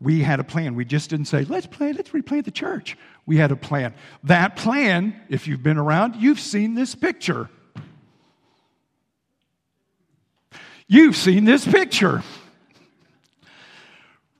[0.00, 0.74] We had a plan.
[0.74, 2.96] We just didn't say, let's play, let's replant the church.
[3.24, 3.94] We had a plan.
[4.24, 7.48] That plan, if you've been around, you've seen this picture.
[10.88, 12.22] You've seen this picture.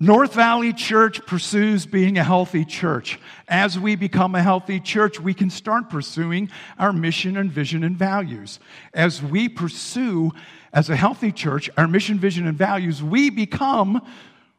[0.03, 3.21] North Valley Church pursues being a healthy church.
[3.47, 7.97] As we become a healthy church, we can start pursuing our mission and vision and
[7.97, 8.59] values.
[8.93, 10.33] As we pursue,
[10.73, 14.05] as a healthy church, our mission, vision, and values, we become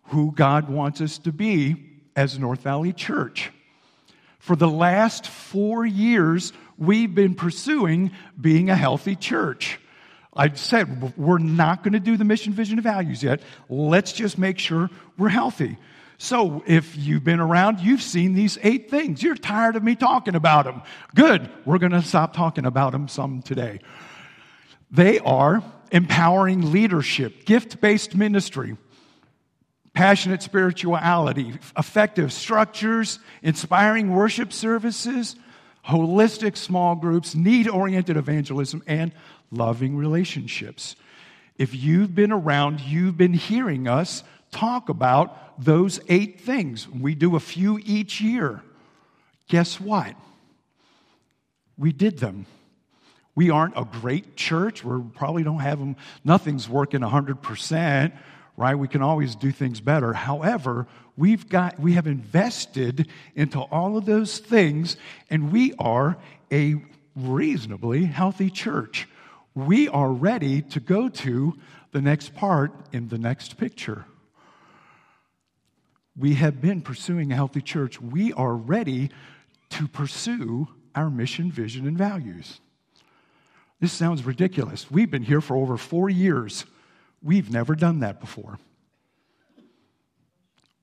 [0.03, 1.75] who God wants us to be
[2.15, 3.51] as North Valley Church.
[4.39, 9.77] For the last four years, we've been pursuing being a healthy church.
[10.35, 13.41] I said, we're not going to do the mission, vision, and values yet.
[13.69, 15.77] Let's just make sure we're healthy.
[16.17, 19.21] So, if you've been around, you've seen these eight things.
[19.21, 20.81] You're tired of me talking about them.
[21.13, 21.49] Good.
[21.65, 23.79] We're going to stop talking about them some today.
[24.89, 28.77] They are empowering leadership, gift based ministry,
[29.93, 35.35] passionate spirituality, effective structures, inspiring worship services,
[35.87, 39.13] holistic small groups, need oriented evangelism, and
[39.51, 40.95] loving relationships.
[41.57, 46.87] If you've been around, you've been hearing us talk about those eight things.
[46.87, 48.63] We do a few each year.
[49.47, 50.15] Guess what?
[51.77, 52.45] We did them.
[53.35, 54.83] We aren't a great church.
[54.83, 55.95] We probably don't have them.
[56.23, 58.13] Nothing's working 100%,
[58.57, 58.75] right?
[58.75, 60.13] We can always do things better.
[60.13, 60.87] However,
[61.17, 64.97] we've got, we have invested into all of those things,
[65.29, 66.17] and we are
[66.51, 66.75] a
[67.15, 69.07] reasonably healthy church
[69.55, 71.57] we are ready to go to
[71.91, 74.05] the next part in the next picture.
[76.17, 78.01] We have been pursuing a healthy church.
[78.01, 79.09] We are ready
[79.71, 82.59] to pursue our mission, vision, and values.
[83.79, 84.89] This sounds ridiculous.
[84.89, 86.65] We've been here for over four years.
[87.23, 88.59] We've never done that before.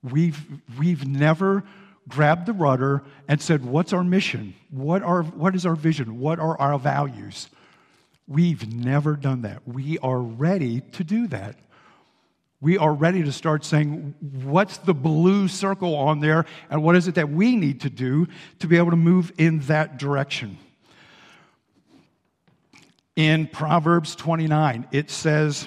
[0.02, 0.40] We've,
[0.78, 1.64] we've never
[2.08, 4.54] grabbed the rudder and said, What's our mission?
[4.70, 6.18] What, are, what is our vision?
[6.18, 7.48] What are our values?
[8.26, 9.66] We've never done that.
[9.66, 11.56] We are ready to do that.
[12.60, 17.08] We are ready to start saying, what's the blue circle on there, and what is
[17.08, 20.58] it that we need to do to be able to move in that direction?
[23.16, 25.66] In Proverbs 29, it says,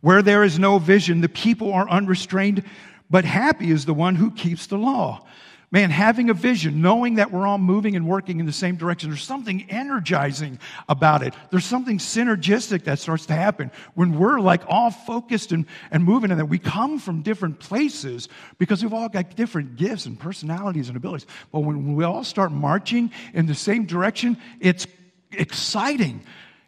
[0.00, 2.64] Where there is no vision, the people are unrestrained,
[3.10, 5.26] but happy is the one who keeps the law.
[5.70, 9.10] Man, having a vision, knowing that we're all moving and working in the same direction,
[9.10, 10.58] there's something energizing
[10.88, 11.34] about it.
[11.50, 16.30] There's something synergistic that starts to happen when we're like all focused and, and moving
[16.30, 20.88] and that we come from different places because we've all got different gifts and personalities
[20.88, 21.26] and abilities.
[21.52, 24.86] But when we all start marching in the same direction, it's
[25.32, 26.22] exciting.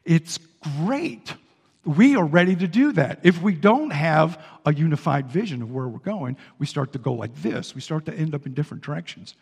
[0.04, 0.38] It's
[0.84, 1.32] great.
[1.84, 3.20] We are ready to do that.
[3.22, 7.14] If we don't have a unified vision of where we're going, we start to go
[7.14, 7.74] like this.
[7.74, 9.34] We start to end up in different directions.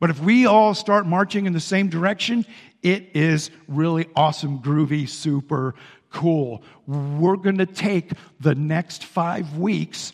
[0.00, 2.44] But if we all start marching in the same direction,
[2.82, 5.76] it is really awesome, groovy, super
[6.10, 6.62] cool.
[6.86, 10.12] We're going to take the next five weeks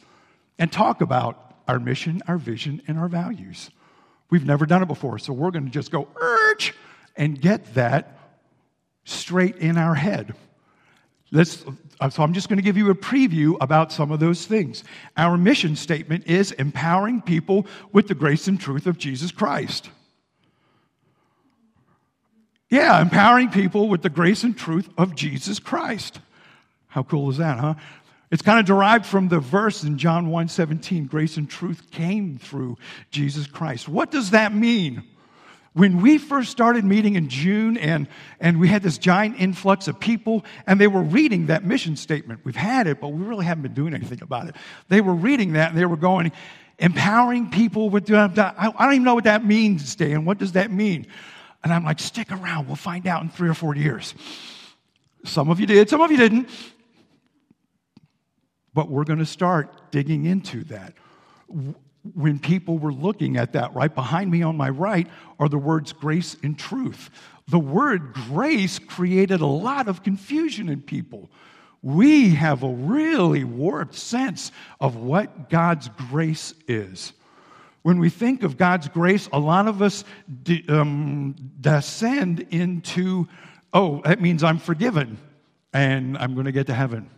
[0.59, 3.71] and talk about our mission, our vision, and our values.
[4.29, 6.75] We've never done it before, so we're going to just go, urge,
[7.17, 8.19] and get that
[9.05, 10.35] straight in our head.
[11.33, 11.65] Let's,
[12.01, 14.83] uh, so I'm just going to give you a preview about some of those things.
[15.17, 19.91] Our mission statement is empowering people with the grace and truth of Jesus Christ.
[22.69, 26.21] Yeah, empowering people with the grace and truth of Jesus Christ.
[26.89, 27.75] How cool is that, huh?
[28.31, 32.39] It's kind of derived from the verse in John 1 17, grace and truth came
[32.39, 32.79] through
[33.11, 33.89] Jesus Christ.
[33.89, 35.03] What does that mean?
[35.73, 38.09] When we first started meeting in June and,
[38.41, 42.41] and we had this giant influx of people and they were reading that mission statement.
[42.43, 44.57] We've had it, but we really haven't been doing anything about it.
[44.89, 46.33] They were reading that and they were going,
[46.81, 50.25] empowering people with, I don't even know what that means, Dan.
[50.25, 51.07] What does that mean?
[51.63, 52.67] And I'm like, stick around.
[52.67, 54.15] We'll find out in three or four years.
[55.25, 56.49] Some of you did, some of you didn't.
[58.73, 60.95] But we're going to start digging into that
[62.15, 65.07] when people were looking at that, right behind me on my right
[65.39, 67.11] are the words grace and truth.
[67.49, 71.29] The word grace created a lot of confusion in people.
[71.83, 77.13] We have a really warped sense of what God's grace is.
[77.83, 80.05] When we think of God's grace, a lot of us
[80.43, 83.27] de- um, descend into,
[83.73, 85.19] oh, that means I'm forgiven
[85.73, 87.09] and I'm going to get to heaven.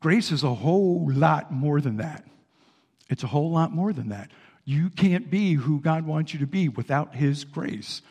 [0.00, 2.24] Grace is a whole lot more than that.
[3.08, 4.30] It's a whole lot more than that.
[4.64, 8.02] You can't be who God wants you to be without His grace.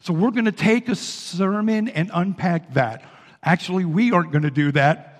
[0.00, 3.04] So we're going to take a sermon and unpack that.
[3.42, 5.10] Actually, we aren't going to do that.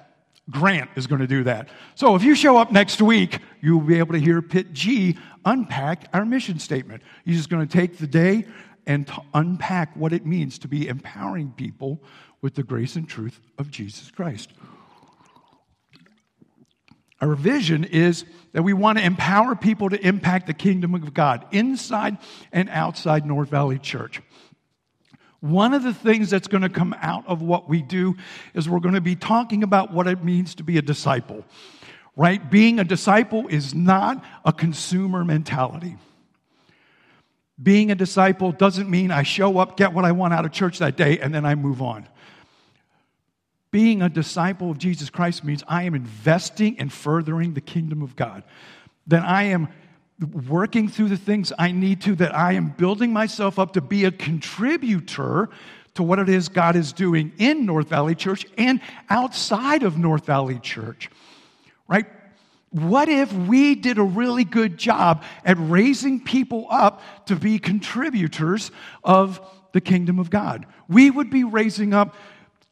[0.51, 1.69] Grant is going to do that.
[1.95, 6.09] So if you show up next week, you'll be able to hear Pit G unpack
[6.13, 7.03] our mission statement.
[7.25, 8.47] He's just going to take the day
[8.87, 12.03] and unpack what it means to be empowering people
[12.43, 14.53] with the grace and truth of Jesus Christ.
[17.25, 21.47] Our vision is that we want to empower people to impact the kingdom of God
[21.53, 22.19] inside
[22.53, 24.21] and outside North Valley Church.
[25.41, 28.17] One of the things that's going to come out of what we do
[28.53, 31.47] is we're going to be talking about what it means to be a disciple,
[32.15, 32.51] right?
[32.51, 35.97] Being a disciple is not a consumer mentality.
[37.63, 40.79] Being a disciple doesn't mean I show up, get what I want out of church
[40.81, 42.07] that day, and then I move on.
[43.75, 48.15] Being a disciple of Jesus Christ means I am investing and furthering the kingdom of
[48.15, 48.45] God.
[49.09, 49.67] That I am
[50.47, 54.05] working through the things I need to, that I am building myself up to be
[54.05, 55.49] a contributor
[55.95, 60.25] to what it is God is doing in North Valley Church and outside of North
[60.25, 61.11] Valley Church.
[61.89, 62.07] Right?
[62.71, 68.71] What if we did a really good job at raising people up to be contributors
[69.03, 69.41] of
[69.73, 70.65] the kingdom of God?
[70.87, 72.15] We would be raising up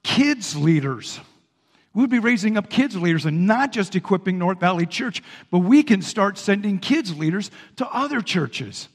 [0.03, 1.21] kids leaders
[1.95, 5.83] We'd be raising up kids leaders and not just equipping North Valley Church, but we
[5.83, 8.89] can start sending kids leaders to other churches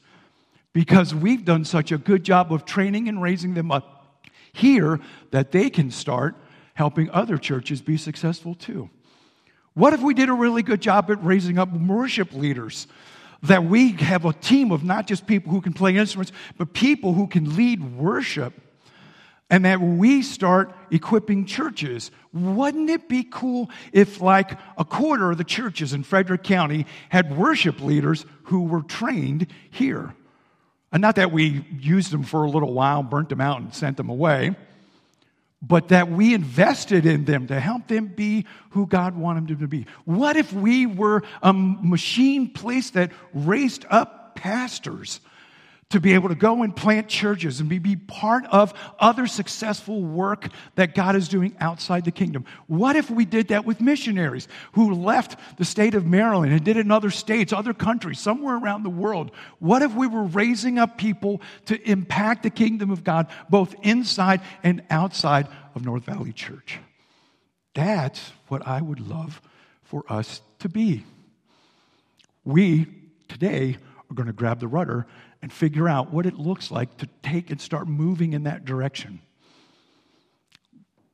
[0.72, 4.20] because we've done such a good job of training and raising them up
[4.52, 4.98] here
[5.30, 6.34] that they can start
[6.74, 8.90] helping other churches be successful too.
[9.74, 12.88] What if we did a really good job at raising up worship leaders?
[13.44, 17.12] That we have a team of not just people who can play instruments, but people
[17.12, 18.54] who can lead worship
[19.50, 22.10] and that we start equipping churches.
[22.32, 27.36] Wouldn't it be cool if, like, a quarter of the churches in Frederick County had
[27.36, 30.14] worship leaders who were trained here?
[30.92, 33.96] And not that we used them for a little while, burnt them out, and sent
[33.96, 34.54] them away,
[35.60, 39.68] but that we invested in them to help them be who God wanted them to
[39.68, 39.86] be.
[40.04, 45.20] What if we were a machine place that raised up pastors?
[45.90, 50.02] To be able to go and plant churches and be, be part of other successful
[50.02, 52.44] work that God is doing outside the kingdom.
[52.66, 56.76] What if we did that with missionaries who left the state of Maryland and did
[56.76, 59.30] it in other states, other countries, somewhere around the world?
[59.60, 64.42] What if we were raising up people to impact the kingdom of God both inside
[64.62, 66.78] and outside of North Valley Church?
[67.74, 69.40] That's what I would love
[69.84, 71.04] for us to be.
[72.44, 72.88] We
[73.28, 73.78] today
[74.10, 75.06] are going to grab the rudder
[75.42, 79.20] and figure out what it looks like to take and start moving in that direction.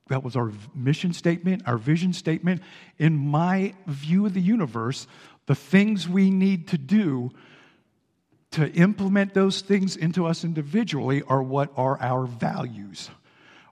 [0.09, 2.63] That was our mission statement, our vision statement.
[2.99, 5.07] In my view of the universe,
[5.47, 7.31] the things we need to do
[8.53, 13.11] to implement those things into us individually are what are our values.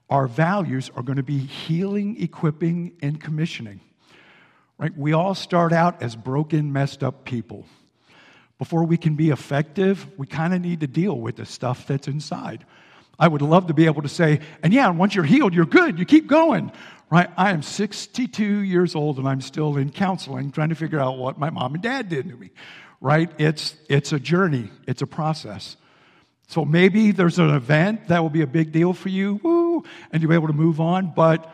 [0.09, 3.79] Our values are going to be healing, equipping, and commissioning.
[4.77, 4.95] Right?
[4.97, 7.65] We all start out as broken, messed up people
[8.63, 12.07] before we can be effective, we kind of need to deal with the stuff that's
[12.07, 12.65] inside.
[13.19, 15.99] I would love to be able to say, and yeah, once you're healed, you're good,
[15.99, 16.71] you keep going,
[17.09, 17.29] right?
[17.35, 21.37] I am 62 years old and I'm still in counseling trying to figure out what
[21.37, 22.51] my mom and dad did to me,
[23.01, 23.29] right?
[23.37, 25.75] It's, it's a journey, it's a process.
[26.47, 30.21] So maybe there's an event that will be a big deal for you, woo, and
[30.21, 31.53] you'll be able to move on, but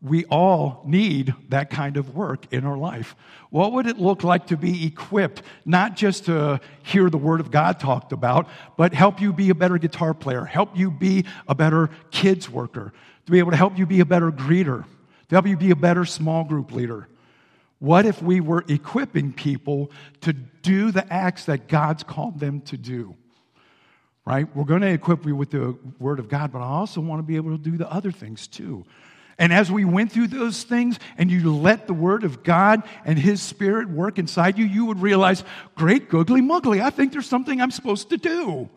[0.00, 3.16] we all need that kind of work in our life.
[3.50, 7.50] What would it look like to be equipped, not just to hear the Word of
[7.50, 11.54] God talked about, but help you be a better guitar player, help you be a
[11.54, 12.92] better kids worker,
[13.26, 14.84] to be able to help you be a better greeter,
[15.28, 17.08] to help you be a better small group leader?
[17.80, 19.90] What if we were equipping people
[20.22, 23.16] to do the acts that God's called them to do?
[24.24, 24.46] Right?
[24.54, 27.22] We're going to equip you with the Word of God, but I also want to
[27.22, 28.84] be able to do the other things too.
[29.38, 33.16] And as we went through those things and you let the Word of God and
[33.18, 35.44] His Spirit work inside you, you would realize,
[35.76, 38.68] great googly muggly, I think there's something I'm supposed to do.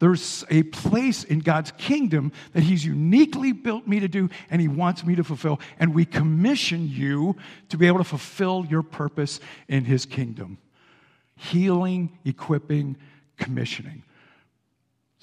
[0.00, 4.68] There's a place in God's kingdom that He's uniquely built me to do and He
[4.68, 5.60] wants me to fulfill.
[5.78, 7.36] And we commission you
[7.70, 10.58] to be able to fulfill your purpose in His kingdom
[11.36, 12.96] healing, equipping,
[13.36, 14.04] commissioning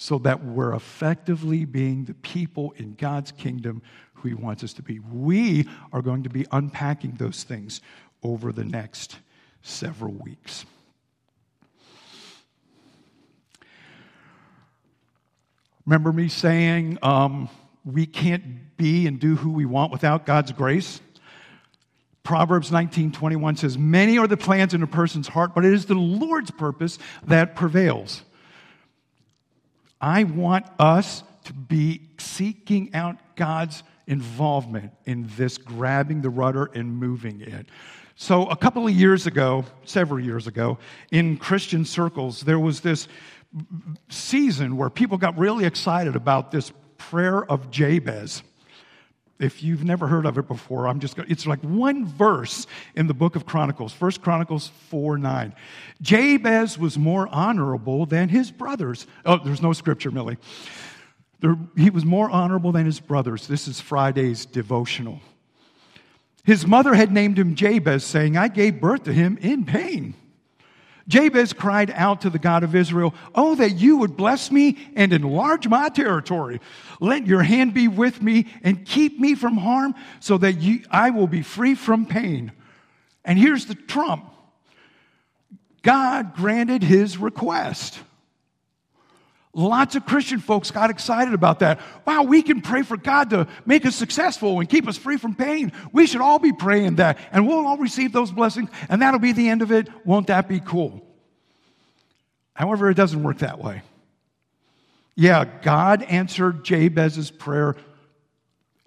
[0.02, 3.84] so that we're effectively being the people in God's kingdom
[4.22, 5.00] who He wants us to be.
[5.00, 7.82] We are going to be unpacking those things
[8.24, 9.18] over the next
[9.62, 10.66] several weeks.
[15.86, 17.50] Remember me saying um,
[17.84, 21.02] we can't be and do who we want without God's grace?
[22.24, 25.96] Proverbs 19:21 says, "Many are the plans in a person's heart, but it is the
[25.96, 28.24] Lord's purpose that prevails."
[30.00, 36.95] I want us to be seeking out God's involvement in this grabbing the rudder and
[36.97, 37.66] moving it.
[38.16, 40.78] So, a couple of years ago, several years ago,
[41.12, 43.07] in Christian circles, there was this
[44.09, 48.43] season where people got really excited about this prayer of Jabez.
[49.39, 53.07] If you've never heard of it before, I'm just going it's like one verse in
[53.07, 55.55] the book of Chronicles, First Chronicles 4 9.
[56.01, 59.07] Jabez was more honorable than his brothers.
[59.26, 60.38] Oh, there's no scripture, Millie.
[61.42, 63.48] There, he was more honorable than his brothers.
[63.48, 65.20] This is Friday's devotional.
[66.44, 70.16] His mother had named him Jabez, saying, I gave birth to him in pain.
[71.08, 75.12] Jabez cried out to the God of Israel, Oh, that you would bless me and
[75.12, 76.62] enlarge my territory.
[77.00, 81.10] Let your hand be with me and keep me from harm so that you, I
[81.10, 82.52] will be free from pain.
[83.26, 84.26] And here's the trump
[85.82, 88.00] God granted his request.
[89.54, 91.82] Lots of Christian folks got excited about that.
[92.06, 95.36] Wow, we can pray for God to make us successful and keep us free from
[95.36, 95.74] pain.
[95.91, 99.34] We should all be praying that, and we'll all receive those blessings, and that'll be
[99.34, 99.89] the end of it.
[100.06, 101.06] Won't that be cool?
[102.54, 103.82] However, it doesn't work that way.
[105.16, 107.76] Yeah, God answered Jabez's prayer,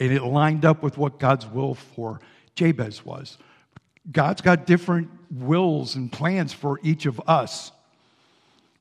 [0.00, 2.20] and it lined up with what God's will for
[2.54, 3.36] Jabez was.
[4.10, 7.70] God's got different wills and plans for each of us.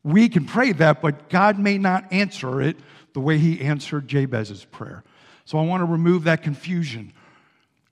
[0.04, 2.78] We can pray that, but God may not answer it
[3.14, 5.04] the way He answered Jabez's prayer.
[5.46, 7.14] So I want to remove that confusion.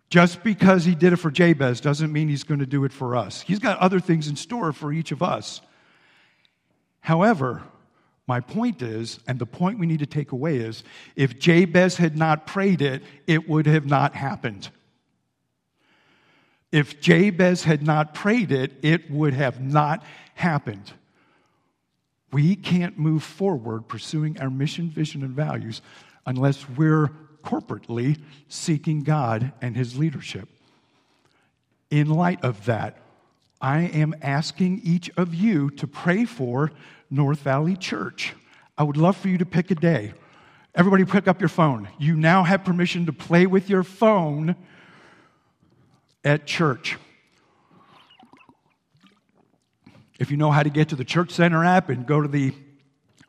[0.09, 3.15] Just because He did it for Jabez doesn't mean He's going to do it for
[3.15, 3.41] us.
[3.41, 5.61] He's got other things in store for each of us.
[6.99, 7.63] However,
[8.27, 10.83] my point is, and the point we need to take away is,
[11.15, 14.69] if Jabez had not prayed it, it would have not happened.
[16.71, 20.03] If Jabez had not prayed it, it would have not
[20.35, 20.93] happened.
[22.31, 25.81] We can't move forward pursuing our mission, vision, and values
[26.25, 27.09] unless we're
[27.43, 30.47] corporately seeking God and His leadership.
[31.89, 32.97] In light of that,
[33.59, 36.71] I am asking each of you to pray for
[37.09, 38.33] North Valley Church.
[38.77, 40.13] I would love for you to pick a day.
[40.73, 41.89] Everybody, pick up your phone.
[41.99, 44.55] You now have permission to play with your phone
[46.23, 46.97] at church.
[50.21, 52.53] If you know how to get to the Church Center app and go to the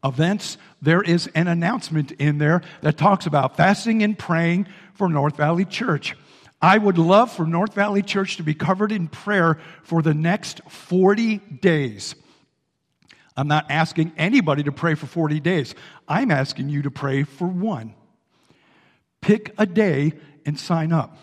[0.05, 5.39] events, there is an announcement in there that talks about fasting and praying for North
[5.39, 6.15] Valley Church.
[6.61, 10.61] I would love for North Valley Church to be covered in prayer for the next
[10.69, 12.15] 40 days.
[13.39, 15.75] I'm not asking anybody to pray for 40 days.
[16.07, 17.95] I'm asking you to pray for one.
[19.23, 20.13] Pick a day
[20.45, 21.17] and sign up.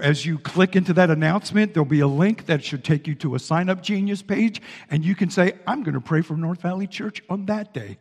[0.00, 3.34] As you click into that announcement, there'll be a link that should take you to
[3.34, 6.62] a sign up genius page, and you can say, I'm going to pray for North
[6.62, 7.98] Valley Church on that day.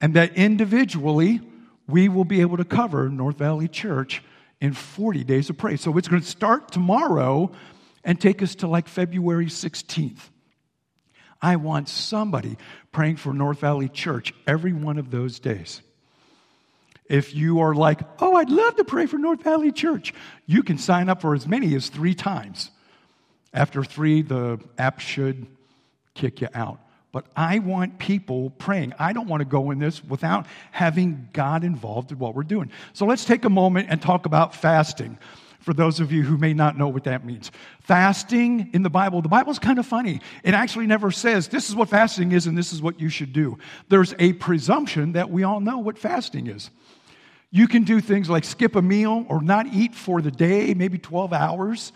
[0.00, 1.40] And that individually,
[1.86, 4.22] we will be able to cover North Valley Church
[4.60, 5.76] in 40 days of prayer.
[5.76, 7.52] So it's going to start tomorrow
[8.02, 10.30] and take us to like February 16th.
[11.42, 12.56] I want somebody
[12.92, 15.82] praying for North Valley Church every one of those days.
[17.08, 20.14] If you are like, oh, I'd love to pray for North Valley Church,
[20.46, 22.70] you can sign up for as many as three times.
[23.52, 25.46] After three, the app should
[26.14, 26.80] kick you out.
[27.12, 28.94] But I want people praying.
[28.98, 32.72] I don't want to go in this without having God involved in what we're doing.
[32.92, 35.18] So let's take a moment and talk about fasting
[35.60, 37.50] for those of you who may not know what that means.
[37.80, 40.20] Fasting in the Bible, the Bible's kind of funny.
[40.42, 43.32] It actually never says this is what fasting is and this is what you should
[43.32, 43.58] do.
[43.88, 46.70] There's a presumption that we all know what fasting is.
[47.54, 50.98] You can do things like skip a meal or not eat for the day, maybe
[50.98, 51.92] 12 hours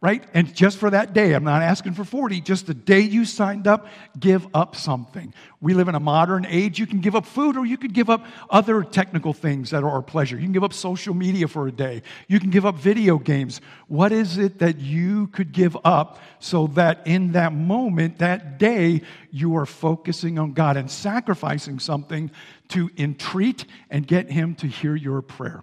[0.00, 0.22] right?
[0.32, 3.66] And just for that day, I'm not asking for 40, just the day you signed
[3.66, 3.88] up,
[4.18, 5.34] give up something.
[5.60, 6.78] We live in a modern age.
[6.78, 9.90] You can give up food or you could give up other technical things that are
[9.90, 10.36] our pleasure.
[10.36, 12.02] You can give up social media for a day.
[12.28, 13.60] You can give up video games.
[13.88, 19.02] What is it that you could give up so that in that moment, that day,
[19.32, 22.30] you are focusing on God and sacrificing something
[22.68, 25.62] to entreat and get Him to hear your prayer?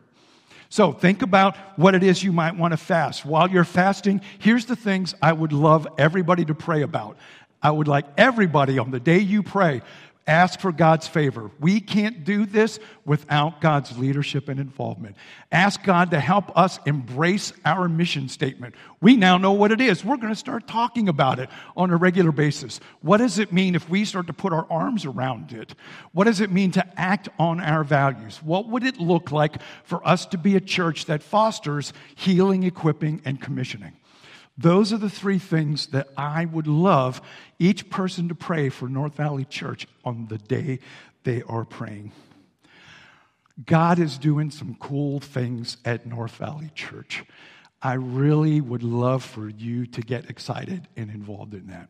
[0.70, 3.26] So think about what it is you might want to fast.
[3.26, 7.18] While you're fasting, here's the things I would love everybody to pray about.
[7.62, 9.82] I would like everybody on the day you pray,
[10.28, 11.51] Ask for God's favor.
[11.59, 15.17] We can't do this without God's leadership and involvement.
[15.51, 18.73] Ask God to help us embrace our mission statement.
[19.01, 20.03] We now know what it is.
[20.03, 22.80] We're going to start talking about it on a regular basis.
[23.01, 25.76] What does it mean if we start to put our arms around it?
[26.11, 28.41] What does it mean to act on our values?
[28.41, 33.21] What would it look like for us to be a church that fosters healing, equipping,
[33.26, 33.93] and commissioning?
[34.58, 37.22] Those are the three things that I would love
[37.60, 40.80] each person to pray for North Valley Church on the day
[41.24, 42.14] they are praying.
[43.66, 47.24] God is doing some cool things at North Valley Church.
[47.82, 51.89] I really would love for you to get excited and involved in that.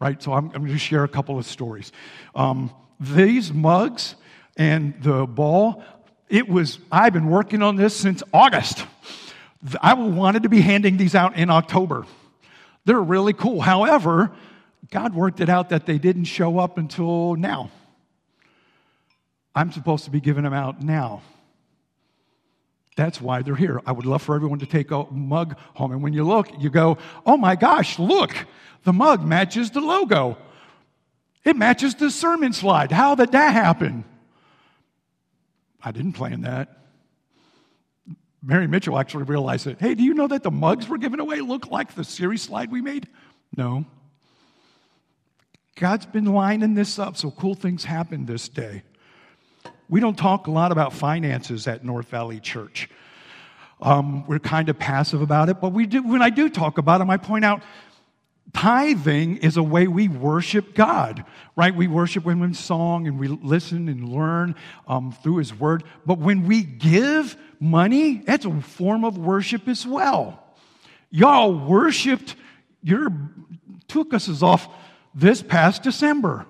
[0.00, 0.22] Right?
[0.22, 1.92] So I'm, I'm going to share a couple of stories.
[2.34, 4.14] Um, these mugs
[4.56, 5.82] and the ball,
[6.28, 8.86] it was, I've been working on this since August.
[9.80, 12.06] I wanted to be handing these out in October.
[12.84, 13.60] They're really cool.
[13.60, 14.32] However,
[14.90, 17.70] God worked it out that they didn't show up until now.
[19.54, 21.22] I'm supposed to be giving them out now.
[22.96, 23.80] That's why they're here.
[23.86, 25.92] I would love for everyone to take a mug home.
[25.92, 28.34] And when you look, you go, oh my gosh, look,
[28.84, 30.36] the mug matches the logo.
[31.44, 32.92] It matches the sermon slide.
[32.92, 34.04] How did that happen?
[35.82, 36.81] I didn't plan that.
[38.42, 39.78] Mary Mitchell actually realized it.
[39.78, 42.72] Hey, do you know that the mugs we're giving away look like the series slide
[42.72, 43.08] we made?
[43.56, 43.84] No.
[45.76, 48.82] God's been lining this up so cool things happen this day.
[49.88, 52.88] We don't talk a lot about finances at North Valley Church.
[53.80, 56.98] Um, we're kind of passive about it, but we do, when I do talk about
[56.98, 57.62] them, I point out
[58.52, 61.24] tithing is a way we worship God,
[61.56, 61.74] right?
[61.74, 64.54] We worship Him in song and we listen and learn
[64.86, 65.84] um, through His Word.
[66.04, 70.42] But when we give money, that's a form of worship as well.
[71.10, 72.34] Y'all worshiped
[72.82, 73.08] your
[73.86, 74.68] took us off
[75.14, 76.44] this past December.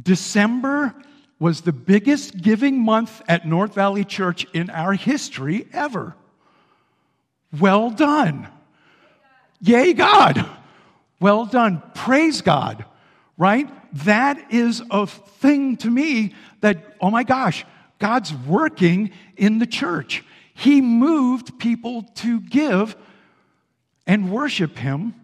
[0.00, 0.94] December
[1.38, 6.14] was the biggest giving month at North Valley Church in our history ever.
[7.58, 8.48] Well done.
[9.60, 10.44] Yay, God.
[11.20, 11.82] Well done.
[11.94, 12.84] Praise God,
[13.38, 13.68] right?
[14.04, 17.64] That is a thing to me that, oh my gosh,
[18.02, 20.24] God's working in the church.
[20.54, 22.96] He moved people to give
[24.08, 25.14] and worship Him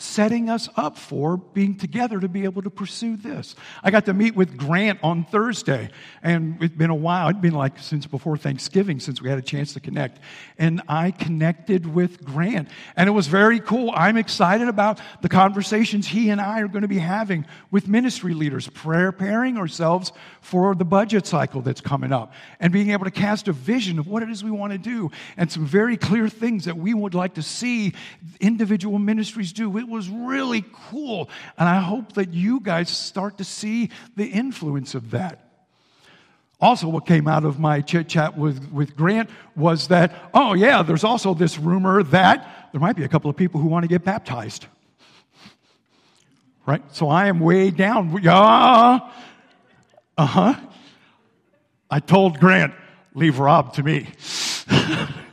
[0.00, 3.56] setting us up for being together to be able to pursue this.
[3.82, 5.90] I got to meet with Grant on Thursday,
[6.22, 7.28] and it's been a while.
[7.28, 10.20] It'd been like since before Thanksgiving since we had a chance to connect.
[10.56, 13.92] And I connected with Grant, and it was very cool.
[13.92, 18.34] I'm excited about the conversations he and I are going to be having with ministry
[18.34, 23.48] leaders, preparing ourselves for the budget cycle that's coming up, and being able to cast
[23.48, 26.66] a vision of what it is we want to do, and some very clear things
[26.66, 27.94] that we would like to see
[28.40, 31.28] individual ministries do was really cool.
[31.56, 35.44] And I hope that you guys start to see the influence of that.
[36.60, 40.82] Also, what came out of my chit chat with, with Grant was that, oh, yeah,
[40.82, 43.88] there's also this rumor that there might be a couple of people who want to
[43.88, 44.66] get baptized.
[46.66, 46.82] Right?
[46.94, 48.20] So I am way down.
[48.22, 48.98] Yeah.
[50.18, 50.54] Uh huh.
[51.90, 52.74] I told Grant,
[53.14, 54.08] leave Rob to me.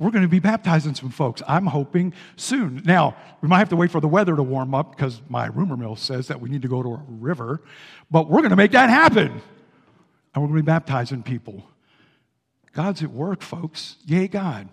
[0.00, 1.42] we're going to be baptizing some folks.
[1.46, 2.82] I'm hoping soon.
[2.86, 5.76] Now, we might have to wait for the weather to warm up because my rumor
[5.76, 7.60] mill says that we need to go to a river,
[8.10, 9.42] but we're going to make that happen.
[10.32, 11.68] And we're going to be baptizing people.
[12.72, 13.96] God's at work, folks.
[14.06, 14.70] Yay, God.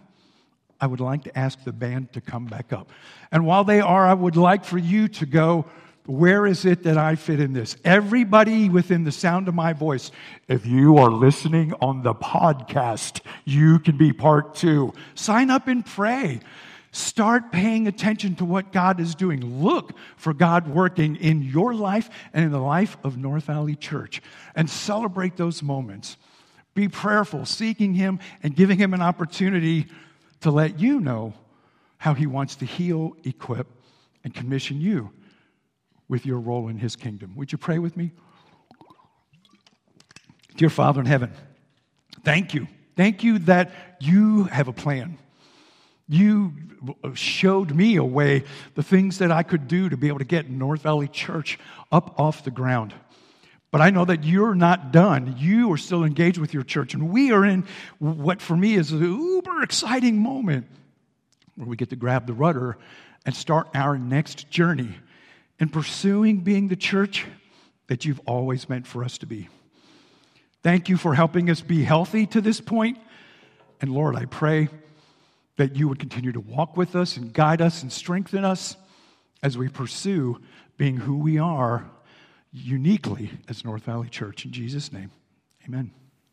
[0.80, 2.89] I would like to ask the band to come back up.
[3.30, 5.65] And while they are, I would like for you to go
[6.08, 7.76] where is it that I fit in this?
[7.84, 10.10] Everybody within the sound of my voice,
[10.47, 14.93] if you are listening on the podcast, you can be part two.
[15.16, 16.39] Sign up and pray.
[16.93, 19.62] Start paying attention to what God is doing.
[19.62, 24.22] Look for God working in your life and in the life of North Valley Church
[24.55, 26.16] and celebrate those moments.
[26.74, 29.88] Be prayerful, seeking Him and giving Him an opportunity
[30.39, 31.34] to let you know
[31.97, 33.68] how He wants to heal, equip,
[34.24, 35.12] and commission you
[36.10, 37.34] with your role in his kingdom.
[37.36, 38.12] Would you pray with me?
[40.55, 41.32] Dear Father in heaven,
[42.24, 42.68] thank you.
[42.95, 45.20] Thank you that you have a plan.
[46.10, 46.53] You
[47.14, 48.43] showed me a way,
[48.76, 51.60] the things that I could do to be able to get North Valley Church
[51.91, 52.93] up off the ground.
[53.70, 55.36] But I know that you're not done.
[55.38, 56.93] You are still engaged with your church.
[56.93, 57.66] And we are in
[57.99, 60.68] what for me is an uber exciting moment
[61.55, 62.78] where we get to grab the rudder
[63.26, 64.95] and start our next journey
[65.60, 67.26] and pursuing being the church
[67.88, 69.49] that you've always meant for us to be.
[70.64, 72.97] Thank you for helping us be healthy to this point.
[73.80, 74.70] And Lord, I pray
[75.58, 78.76] that you would continue to walk with us and guide us and strengthen us
[79.41, 80.41] as we pursue
[80.78, 81.89] being who we are
[82.51, 84.45] uniquely as North Valley Church.
[84.45, 85.12] In Jesus' name,
[85.66, 85.91] amen.